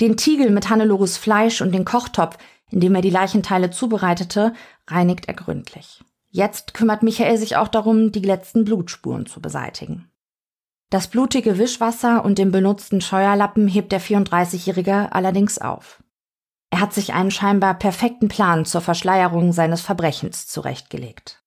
Den 0.00 0.16
Tiegel 0.16 0.50
mit 0.50 0.70
Hannelores 0.70 1.16
Fleisch 1.16 1.60
und 1.60 1.72
den 1.72 1.84
Kochtopf, 1.84 2.36
in 2.70 2.80
dem 2.80 2.94
er 2.94 3.02
die 3.02 3.10
Leichenteile 3.10 3.70
zubereitete, 3.70 4.52
reinigt 4.88 5.28
er 5.28 5.34
gründlich. 5.34 6.02
Jetzt 6.28 6.74
kümmert 6.74 7.04
Michael 7.04 7.38
sich 7.38 7.56
auch 7.56 7.68
darum, 7.68 8.10
die 8.10 8.20
letzten 8.20 8.64
Blutspuren 8.64 9.26
zu 9.26 9.40
beseitigen. 9.40 10.10
Das 10.90 11.08
blutige 11.08 11.58
Wischwasser 11.58 12.24
und 12.24 12.38
den 12.38 12.50
benutzten 12.50 13.00
Scheuerlappen 13.00 13.68
hebt 13.68 13.92
der 13.92 14.00
34-Jährige 14.00 15.12
allerdings 15.12 15.58
auf. 15.58 16.02
Er 16.70 16.80
hat 16.80 16.92
sich 16.92 17.14
einen 17.14 17.30
scheinbar 17.30 17.74
perfekten 17.74 18.26
Plan 18.26 18.64
zur 18.64 18.80
Verschleierung 18.80 19.52
seines 19.52 19.80
Verbrechens 19.80 20.48
zurechtgelegt. 20.48 21.44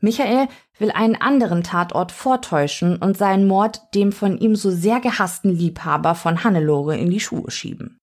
Michael 0.00 0.48
will 0.78 0.90
einen 0.90 1.16
anderen 1.16 1.62
Tatort 1.62 2.12
vortäuschen 2.12 2.96
und 2.96 3.16
seinen 3.16 3.46
Mord 3.46 3.82
dem 3.94 4.12
von 4.12 4.38
ihm 4.38 4.56
so 4.56 4.70
sehr 4.70 5.00
gehassten 5.00 5.50
Liebhaber 5.50 6.14
von 6.14 6.44
Hannelore 6.44 6.96
in 6.96 7.10
die 7.10 7.20
Schuhe 7.20 7.50
schieben. 7.50 7.98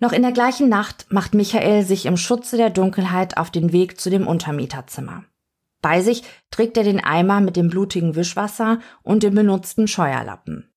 Noch 0.00 0.12
in 0.12 0.22
der 0.22 0.32
gleichen 0.32 0.70
Nacht 0.70 1.06
macht 1.10 1.34
Michael 1.34 1.84
sich 1.84 2.06
im 2.06 2.16
Schutze 2.16 2.56
der 2.56 2.70
Dunkelheit 2.70 3.36
auf 3.36 3.50
den 3.50 3.72
Weg 3.72 4.00
zu 4.00 4.08
dem 4.08 4.26
Untermieterzimmer. 4.26 5.24
Bei 5.82 6.00
sich 6.00 6.24
trägt 6.50 6.76
er 6.76 6.84
den 6.84 7.02
Eimer 7.02 7.40
mit 7.40 7.56
dem 7.56 7.68
blutigen 7.68 8.14
Wischwasser 8.14 8.80
und 9.02 9.22
dem 9.22 9.34
benutzten 9.34 9.88
Scheuerlappen. 9.88 10.70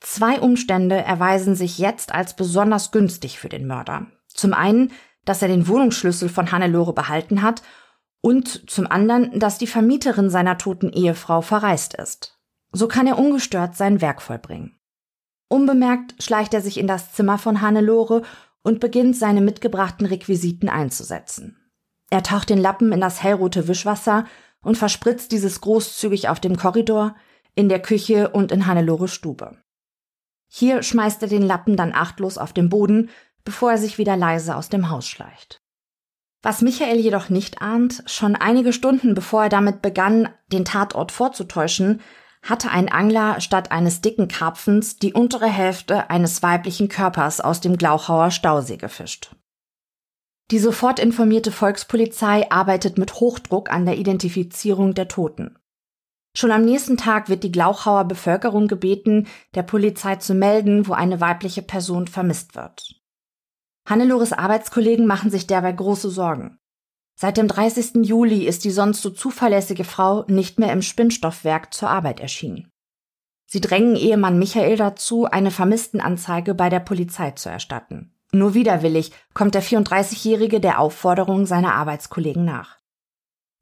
Zwei 0.00 0.40
Umstände 0.40 0.96
erweisen 0.96 1.54
sich 1.54 1.78
jetzt 1.78 2.14
als 2.14 2.36
besonders 2.36 2.92
günstig 2.92 3.38
für 3.38 3.48
den 3.48 3.66
Mörder. 3.66 4.06
Zum 4.28 4.52
einen, 4.52 4.92
dass 5.24 5.42
er 5.42 5.48
den 5.48 5.68
Wohnungsschlüssel 5.68 6.28
von 6.28 6.52
Hannelore 6.52 6.92
behalten 6.92 7.42
hat 7.42 7.62
und 8.26 8.68
zum 8.68 8.90
anderen, 8.90 9.38
dass 9.38 9.56
die 9.56 9.68
Vermieterin 9.68 10.30
seiner 10.30 10.58
toten 10.58 10.90
Ehefrau 10.90 11.42
verreist 11.42 11.94
ist. 11.94 12.36
So 12.72 12.88
kann 12.88 13.06
er 13.06 13.20
ungestört 13.20 13.76
sein 13.76 14.00
Werk 14.00 14.20
vollbringen. 14.20 14.76
Unbemerkt 15.48 16.20
schleicht 16.20 16.52
er 16.52 16.60
sich 16.60 16.76
in 16.78 16.88
das 16.88 17.12
Zimmer 17.12 17.38
von 17.38 17.60
Hannelore 17.60 18.22
und 18.64 18.80
beginnt 18.80 19.16
seine 19.16 19.42
mitgebrachten 19.42 20.06
Requisiten 20.08 20.68
einzusetzen. 20.68 21.70
Er 22.10 22.24
taucht 22.24 22.50
den 22.50 22.58
Lappen 22.58 22.90
in 22.90 23.00
das 23.00 23.22
hellrote 23.22 23.68
Wischwasser 23.68 24.24
und 24.60 24.76
verspritzt 24.76 25.30
dieses 25.30 25.60
großzügig 25.60 26.28
auf 26.28 26.40
dem 26.40 26.56
Korridor, 26.56 27.14
in 27.54 27.68
der 27.68 27.80
Küche 27.80 28.30
und 28.30 28.50
in 28.50 28.66
Hannelores 28.66 29.14
Stube. 29.14 29.56
Hier 30.48 30.82
schmeißt 30.82 31.22
er 31.22 31.28
den 31.28 31.42
Lappen 31.42 31.76
dann 31.76 31.94
achtlos 31.94 32.38
auf 32.38 32.52
den 32.52 32.70
Boden, 32.70 33.08
bevor 33.44 33.70
er 33.70 33.78
sich 33.78 33.98
wieder 33.98 34.16
leise 34.16 34.56
aus 34.56 34.68
dem 34.68 34.90
Haus 34.90 35.06
schleicht. 35.06 35.62
Was 36.46 36.62
Michael 36.62 37.00
jedoch 37.00 37.28
nicht 37.28 37.60
ahnt, 37.60 38.04
schon 38.06 38.36
einige 38.36 38.72
Stunden 38.72 39.14
bevor 39.14 39.42
er 39.42 39.48
damit 39.48 39.82
begann, 39.82 40.28
den 40.52 40.64
Tatort 40.64 41.10
vorzutäuschen, 41.10 42.00
hatte 42.40 42.70
ein 42.70 42.88
Angler 42.88 43.40
statt 43.40 43.72
eines 43.72 44.00
dicken 44.00 44.28
Karpfens 44.28 44.96
die 44.96 45.12
untere 45.12 45.48
Hälfte 45.48 46.08
eines 46.08 46.44
weiblichen 46.44 46.88
Körpers 46.88 47.40
aus 47.40 47.60
dem 47.60 47.76
Glauchauer 47.76 48.30
Stausee 48.30 48.76
gefischt. 48.76 49.34
Die 50.52 50.60
sofort 50.60 51.00
informierte 51.00 51.50
Volkspolizei 51.50 52.48
arbeitet 52.48 52.96
mit 52.96 53.14
Hochdruck 53.14 53.72
an 53.72 53.84
der 53.84 53.96
Identifizierung 53.96 54.94
der 54.94 55.08
Toten. 55.08 55.58
Schon 56.36 56.52
am 56.52 56.64
nächsten 56.64 56.96
Tag 56.96 57.28
wird 57.28 57.42
die 57.42 57.50
Glauchauer 57.50 58.04
Bevölkerung 58.04 58.68
gebeten, 58.68 59.26
der 59.56 59.64
Polizei 59.64 60.14
zu 60.14 60.32
melden, 60.32 60.86
wo 60.86 60.92
eine 60.92 61.20
weibliche 61.20 61.62
Person 61.62 62.06
vermisst 62.06 62.54
wird. 62.54 62.95
Hannelores 63.86 64.32
Arbeitskollegen 64.32 65.06
machen 65.06 65.30
sich 65.30 65.46
derweil 65.46 65.74
große 65.74 66.10
Sorgen. 66.10 66.58
Seit 67.18 67.38
dem 67.38 67.48
30. 67.48 68.04
Juli 68.06 68.44
ist 68.44 68.64
die 68.64 68.70
sonst 68.70 69.00
so 69.00 69.10
zuverlässige 69.10 69.84
Frau 69.84 70.24
nicht 70.28 70.58
mehr 70.58 70.72
im 70.72 70.82
Spinnstoffwerk 70.82 71.72
zur 71.72 71.88
Arbeit 71.88 72.20
erschienen. 72.20 72.70
Sie 73.46 73.60
drängen 73.60 73.96
Ehemann 73.96 74.38
Michael 74.38 74.76
dazu, 74.76 75.24
eine 75.24 75.50
Vermisstenanzeige 75.50 76.54
bei 76.54 76.68
der 76.68 76.80
Polizei 76.80 77.30
zu 77.30 77.48
erstatten. 77.48 78.12
Nur 78.32 78.54
widerwillig 78.54 79.12
kommt 79.34 79.54
der 79.54 79.62
34-Jährige 79.62 80.60
der 80.60 80.80
Aufforderung 80.80 81.46
seiner 81.46 81.74
Arbeitskollegen 81.74 82.44
nach. 82.44 82.78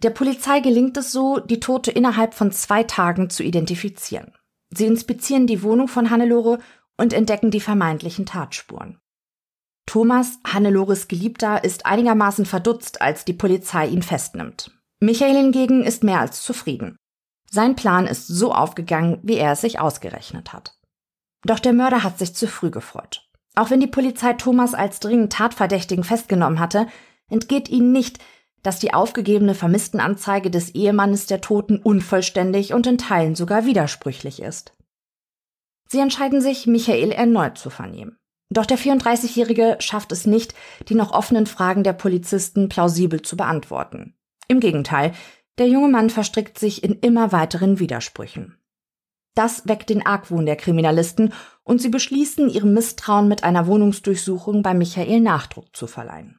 Der 0.03 0.11
Polizei 0.11 0.61
gelingt 0.61 0.97
es 0.97 1.13
so, 1.13 1.39
die 1.39 1.61
Tote 1.61 1.91
innerhalb 1.91 2.35
von 2.35 2.51
zwei 2.51 2.83
Tagen 2.83 3.31
zu 3.31 3.45
identifizieren. 3.45 4.33
Sie 4.71 4.87
inspizieren 4.87 5.47
die 5.47 5.63
Wohnung 5.63 5.87
von 5.87 6.11
Hannelore 6.11 6.59
und 6.97 7.13
entdecken 7.13 7.51
die 7.51 7.61
vermeintlichen 7.61 8.27
Tatspuren. 8.27 8.99
Thomas, 9.87 10.39
Hannelores 10.47 11.09
Geliebter, 11.09 11.63
ist 11.65 11.87
einigermaßen 11.87 12.47
verdutzt, 12.47 13.03
als 13.03 13.25
die 13.25 13.33
Polizei 13.33 13.87
ihn 13.87 14.03
festnimmt. 14.03 14.71
Michael 15.01 15.37
hingegen 15.37 15.85
ist 15.85 16.03
mehr 16.03 16.21
als 16.21 16.43
zufrieden. 16.43 16.97
Sein 17.51 17.77
Plan 17.77 18.07
ist 18.07 18.27
so 18.27 18.53
aufgegangen, 18.53 19.21
wie 19.23 19.37
er 19.37 19.53
es 19.53 19.61
sich 19.61 19.79
ausgerechnet 19.79 20.53
hat. 20.53 20.79
Doch 21.45 21.59
der 21.59 21.73
Mörder 21.73 22.03
hat 22.03 22.19
sich 22.19 22.35
zu 22.35 22.49
früh 22.49 22.71
gefreut. 22.71 23.29
Auch 23.55 23.71
wenn 23.71 23.81
die 23.81 23.87
Polizei 23.87 24.33
Thomas 24.33 24.75
als 24.75 24.99
dringend 24.99 25.33
Tatverdächtigen 25.33 26.05
festgenommen 26.05 26.59
hatte, 26.59 26.89
entgeht 27.29 27.69
ihnen 27.69 27.93
nicht, 27.93 28.19
dass 28.63 28.79
die 28.79 28.95
aufgegebene 28.95 29.55
Vermisstenanzeige 29.55 30.51
des 30.51 30.71
Ehemannes 30.71 31.27
der 31.27 31.43
Toten 31.43 31.79
unvollständig 31.79 32.73
und 32.73 32.87
in 32.87 32.99
Teilen 32.99 33.35
sogar 33.35 33.67
widersprüchlich 33.67 34.41
ist. 34.41 34.73
Sie 35.89 36.01
entscheiden 36.01 36.41
sich, 36.41 36.67
Michael 36.67 37.13
erneut 37.13 37.59
zu 37.59 37.71
vernehmen. 37.71 38.17
Doch 38.55 38.67
der 38.67 38.79
34-Jährige 38.79 39.77
schafft 39.81 40.13
es 40.13 40.27
nicht, 40.27 40.55
die 40.89 40.95
noch 40.95 41.11
offenen 41.11 41.47
Fragen 41.47 41.83
der 41.83 41.93
Polizisten 41.93 42.69
plausibel 42.69 43.21
zu 43.21 43.37
beantworten. 43.37 44.15
Im 44.47 44.61
Gegenteil, 44.61 45.13
der 45.59 45.67
junge 45.67 45.89
Mann 45.89 46.09
verstrickt 46.09 46.59
sich 46.59 46.85
in 46.85 47.01
immer 47.01 47.33
weiteren 47.33 47.81
Widersprüchen. 47.81 48.57
Das 49.35 49.67
weckt 49.67 49.91
den 49.91 50.07
Argwohn 50.07 50.47
der 50.47 50.55
Kriminalisten 50.55 51.33
und 51.65 51.81
sie 51.81 51.89
beschließen, 51.89 52.49
ihrem 52.49 52.73
Misstrauen 52.75 53.27
mit 53.27 53.43
einer 53.43 53.67
Wohnungsdurchsuchung 53.67 54.63
bei 54.63 54.73
Michael 54.73 55.21
Nachdruck 55.21 55.75
zu 55.75 55.89
verleihen. 55.89 56.39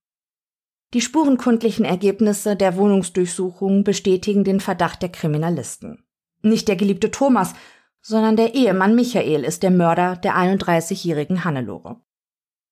Die 0.94 1.02
spurenkundlichen 1.02 1.84
Ergebnisse 1.84 2.56
der 2.56 2.78
Wohnungsdurchsuchung 2.78 3.84
bestätigen 3.84 4.46
den 4.46 4.62
Verdacht 4.62 5.02
der 5.02 5.10
Kriminalisten. 5.10 6.06
Nicht 6.42 6.70
der 6.70 6.78
geliebte 6.78 7.12
Thomas, 7.12 7.54
sondern 8.02 8.38
der 8.38 8.54
Ehemann 8.54 8.96
Michael 8.96 9.44
ist 9.44 9.64
der 9.64 9.72
Mörder 9.72 10.16
der 10.16 10.38
31-jährigen 10.38 11.44
Hannelore. 11.44 12.00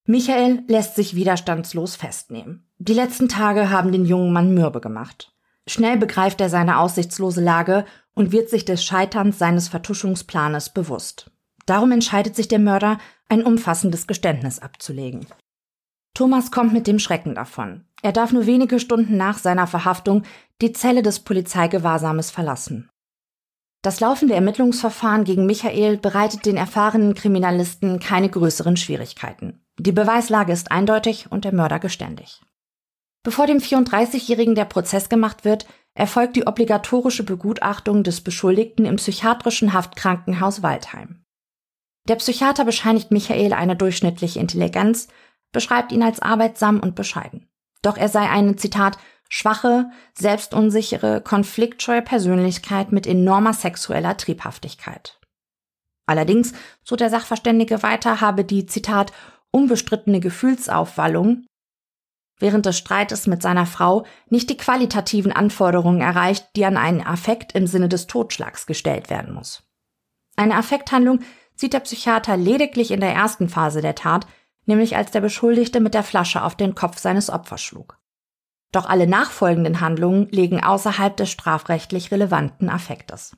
Michael 0.06 0.64
lässt 0.68 0.96
sich 0.96 1.16
widerstandslos 1.16 1.96
festnehmen. 1.96 2.68
Die 2.78 2.94
letzten 2.94 3.30
Tage 3.30 3.70
haben 3.70 3.94
den 3.94 4.06
jungen 4.06 4.34
Mann 4.34 4.54
mürbe 4.54 4.82
gemacht. 4.82 5.34
Schnell 5.66 5.98
begreift 5.98 6.42
er 6.42 6.50
seine 6.50 6.80
aussichtslose 6.80 7.42
Lage 7.42 7.86
und 8.14 8.34
wird 8.34 8.50
sich 8.50 8.66
des 8.66 8.84
Scheiterns 8.84 9.40
seines 9.40 9.70
Vertuschungsplanes 9.70 10.72
bewusst. 10.72 11.32
Darum 11.66 11.94
entscheidet 11.94 12.36
sich 12.36 12.50
der 12.50 12.60
Mörder, 12.60 12.98
ein 13.30 13.44
umfassendes 13.44 14.06
Geständnis 14.06 14.60
abzulegen. 14.60 15.26
Thomas 16.14 16.52
kommt 16.52 16.74
mit 16.74 16.86
dem 16.86 17.00
Schrecken 17.00 17.34
davon. 17.34 17.86
Er 18.02 18.12
darf 18.12 18.34
nur 18.34 18.46
wenige 18.46 18.82
Stunden 18.82 19.16
nach 19.16 19.38
seiner 19.38 19.68
Verhaftung 19.68 20.24
die 20.62 20.74
Zelle 20.74 21.02
des 21.02 21.22
Polizeigewahrsams 21.22 22.30
verlassen. 22.30 22.90
Das 23.82 24.02
laufende 24.02 24.36
Ermittlungsverfahren 24.36 25.24
gegen 25.24 25.46
Michael 25.46 25.98
bereitet 25.98 26.46
den 26.46 26.58
erfahrenen 26.58 27.16
Kriminalisten 27.16 28.00
keine 28.00 28.30
größeren 28.30 28.78
Schwierigkeiten. 28.78 29.63
Die 29.80 29.92
Beweislage 29.92 30.54
ist 30.54 30.72
eindeutig 30.72 31.32
und 31.32 31.46
der 31.46 31.54
Mörder 31.54 31.80
geständig. 31.80 32.42
Bevor 33.24 33.48
dem 33.48 33.60
34-Jährigen 33.60 34.56
der 34.56 34.66
Prozess 34.66 35.10
gemacht 35.10 35.46
wird, 35.46 35.66
erfolgt 35.96 36.36
die 36.36 36.46
obligatorische 36.46 37.24
Begutachtung 37.24 38.04
des 38.04 38.22
Beschuldigten 38.22 38.86
im 38.86 38.98
psychiatrischen 38.98 39.74
Haftkrankenhaus 39.74 40.62
Waldheim. 40.62 41.24
Der 42.08 42.16
Psychiater 42.16 42.66
bescheinigt 42.66 43.12
Michael 43.12 43.54
eine 43.54 43.76
durchschnittliche 43.76 44.40
Intelligenz, 44.40 45.08
beschreibt 45.52 45.92
ihn 45.92 46.04
als 46.04 46.20
arbeitsam 46.22 46.80
und 46.80 46.96
bescheiden. 46.96 47.48
Doch 47.82 47.98
er 47.98 48.10
sei 48.10 48.30
eine, 48.30 48.56
Zitat, 48.58 48.98
schwache, 49.30 49.90
selbstunsichere, 50.14 51.22
konfliktscheue 51.22 52.02
Persönlichkeit 52.02 52.92
mit 52.92 53.08
enormer 53.08 53.54
sexueller 53.54 54.18
Triebhaftigkeit. 54.18 55.20
Allerdings, 56.06 56.54
so 56.84 56.96
der 56.98 57.10
Sachverständige 57.10 57.82
weiter, 57.82 58.20
habe 58.20 58.44
die, 58.44 58.66
Zitat, 58.66 59.14
unbestrittene 59.54 60.20
Gefühlsaufwallung 60.20 61.46
während 62.40 62.66
des 62.66 62.78
Streites 62.78 63.28
mit 63.28 63.42
seiner 63.42 63.66
Frau 63.66 64.06
nicht 64.28 64.50
die 64.50 64.58
qualitativen 64.58 65.32
Anforderungen 65.32 66.02
erreicht, 66.02 66.50
die 66.56 66.66
an 66.66 66.76
einen 66.76 67.02
Affekt 67.02 67.54
im 67.54 67.68
Sinne 67.68 67.88
des 67.88 68.08
Totschlags 68.08 68.66
gestellt 68.66 69.10
werden 69.10 69.34
muss. 69.34 69.64
Eine 70.36 70.56
Affekthandlung 70.56 71.20
sieht 71.56 71.74
der 71.74 71.80
Psychiater 71.82 72.36
lediglich 72.36 72.92
in 72.92 73.00
der 73.00 73.14
ersten 73.14 73.48
Phase 73.48 73.82
der 73.82 73.96
Tat, 73.96 74.28
nämlich 74.66 74.96
als 74.96 75.12
der 75.12 75.22
Beschuldigte 75.22 75.80
mit 75.80 75.94
der 75.94 76.04
Flasche 76.04 76.44
auf 76.44 76.56
den 76.56 76.76
Kopf 76.76 76.98
seines 76.98 77.30
Opfers 77.30 77.62
schlug. 77.62 78.00
Doch 78.72 78.90
alle 78.90 79.06
nachfolgenden 79.06 79.80
Handlungen 79.80 80.28
liegen 80.30 80.64
außerhalb 80.64 81.16
des 81.16 81.30
strafrechtlich 81.30 82.12
relevanten 82.12 82.70
Affektes. 82.70 83.38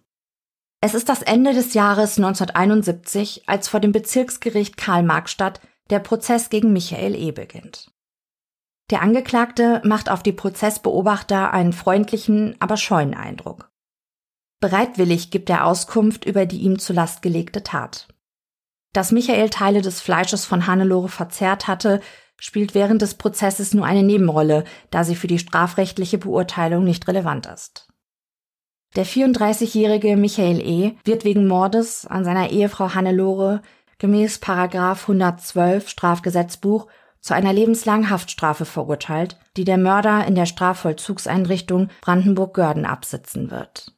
Es 0.82 0.94
ist 0.94 1.10
das 1.10 1.22
Ende 1.22 1.54
des 1.54 1.74
Jahres 1.74 2.18
1971, 2.18 3.44
als 3.48 3.68
vor 3.68 3.80
dem 3.80 3.92
Bezirksgericht 3.92 4.78
Karl-Marx-Stadt 4.78 5.60
der 5.90 6.00
Prozess 6.00 6.50
gegen 6.50 6.74
Michael 6.74 7.16
E. 7.16 7.32
beginnt. 7.32 7.92
Der 8.92 9.02
Angeklagte 9.02 9.82
macht 9.84 10.10
auf 10.10 10.22
die 10.22 10.32
Prozessbeobachter 10.32 11.52
einen 11.52 11.74
freundlichen, 11.74 12.56
aber 12.60 12.78
scheuen 12.78 13.16
Eindruck. 13.16 13.72
Bereitwillig 14.60 15.32
gibt 15.32 15.50
er 15.50 15.66
Auskunft 15.66 16.26
über 16.26 16.46
die 16.46 16.60
ihm 16.60 16.80
zur 16.80 16.96
Last 16.96 17.22
gelegte 17.22 17.64
Tat. 17.64 18.08
Dass 18.94 19.12
Michael 19.12 19.50
Teile 19.50 19.82
des 19.82 20.02
Fleisches 20.02 20.46
von 20.46 20.68
Hannelore 20.68 21.10
verzehrt 21.10 21.68
hatte, 21.68 22.00
spielt 22.38 22.76
während 22.76 23.02
des 23.02 23.16
Prozesses 23.16 23.74
nur 23.74 23.86
eine 23.86 24.04
Nebenrolle, 24.04 24.64
da 24.92 25.04
sie 25.04 25.16
für 25.16 25.28
die 25.28 25.40
strafrechtliche 25.40 26.18
Beurteilung 26.18 26.84
nicht 26.84 27.08
relevant 27.08 27.48
ist. 27.48 27.88
Der 28.96 29.06
34-jährige 29.06 30.16
Michael 30.16 30.62
E. 30.62 30.96
wird 31.04 31.26
wegen 31.26 31.48
Mordes 31.48 32.06
an 32.06 32.24
seiner 32.24 32.52
Ehefrau 32.52 32.94
Hannelore 32.94 33.62
gemäß 33.98 34.40
Paragraf 34.40 35.04
112 35.04 35.90
Strafgesetzbuch 35.90 36.88
zu 37.20 37.34
einer 37.34 37.54
lebenslangen 37.54 38.10
Haftstrafe 38.10 38.66
verurteilt, 38.66 39.38
die 39.58 39.64
der 39.64 39.78
Mörder 39.78 40.28
in 40.28 40.36
der 40.36 40.46
Strafvollzugseinrichtung 40.46 41.90
Brandenburg-Görden 42.02 42.86
absitzen 42.86 43.50
wird 43.50 43.95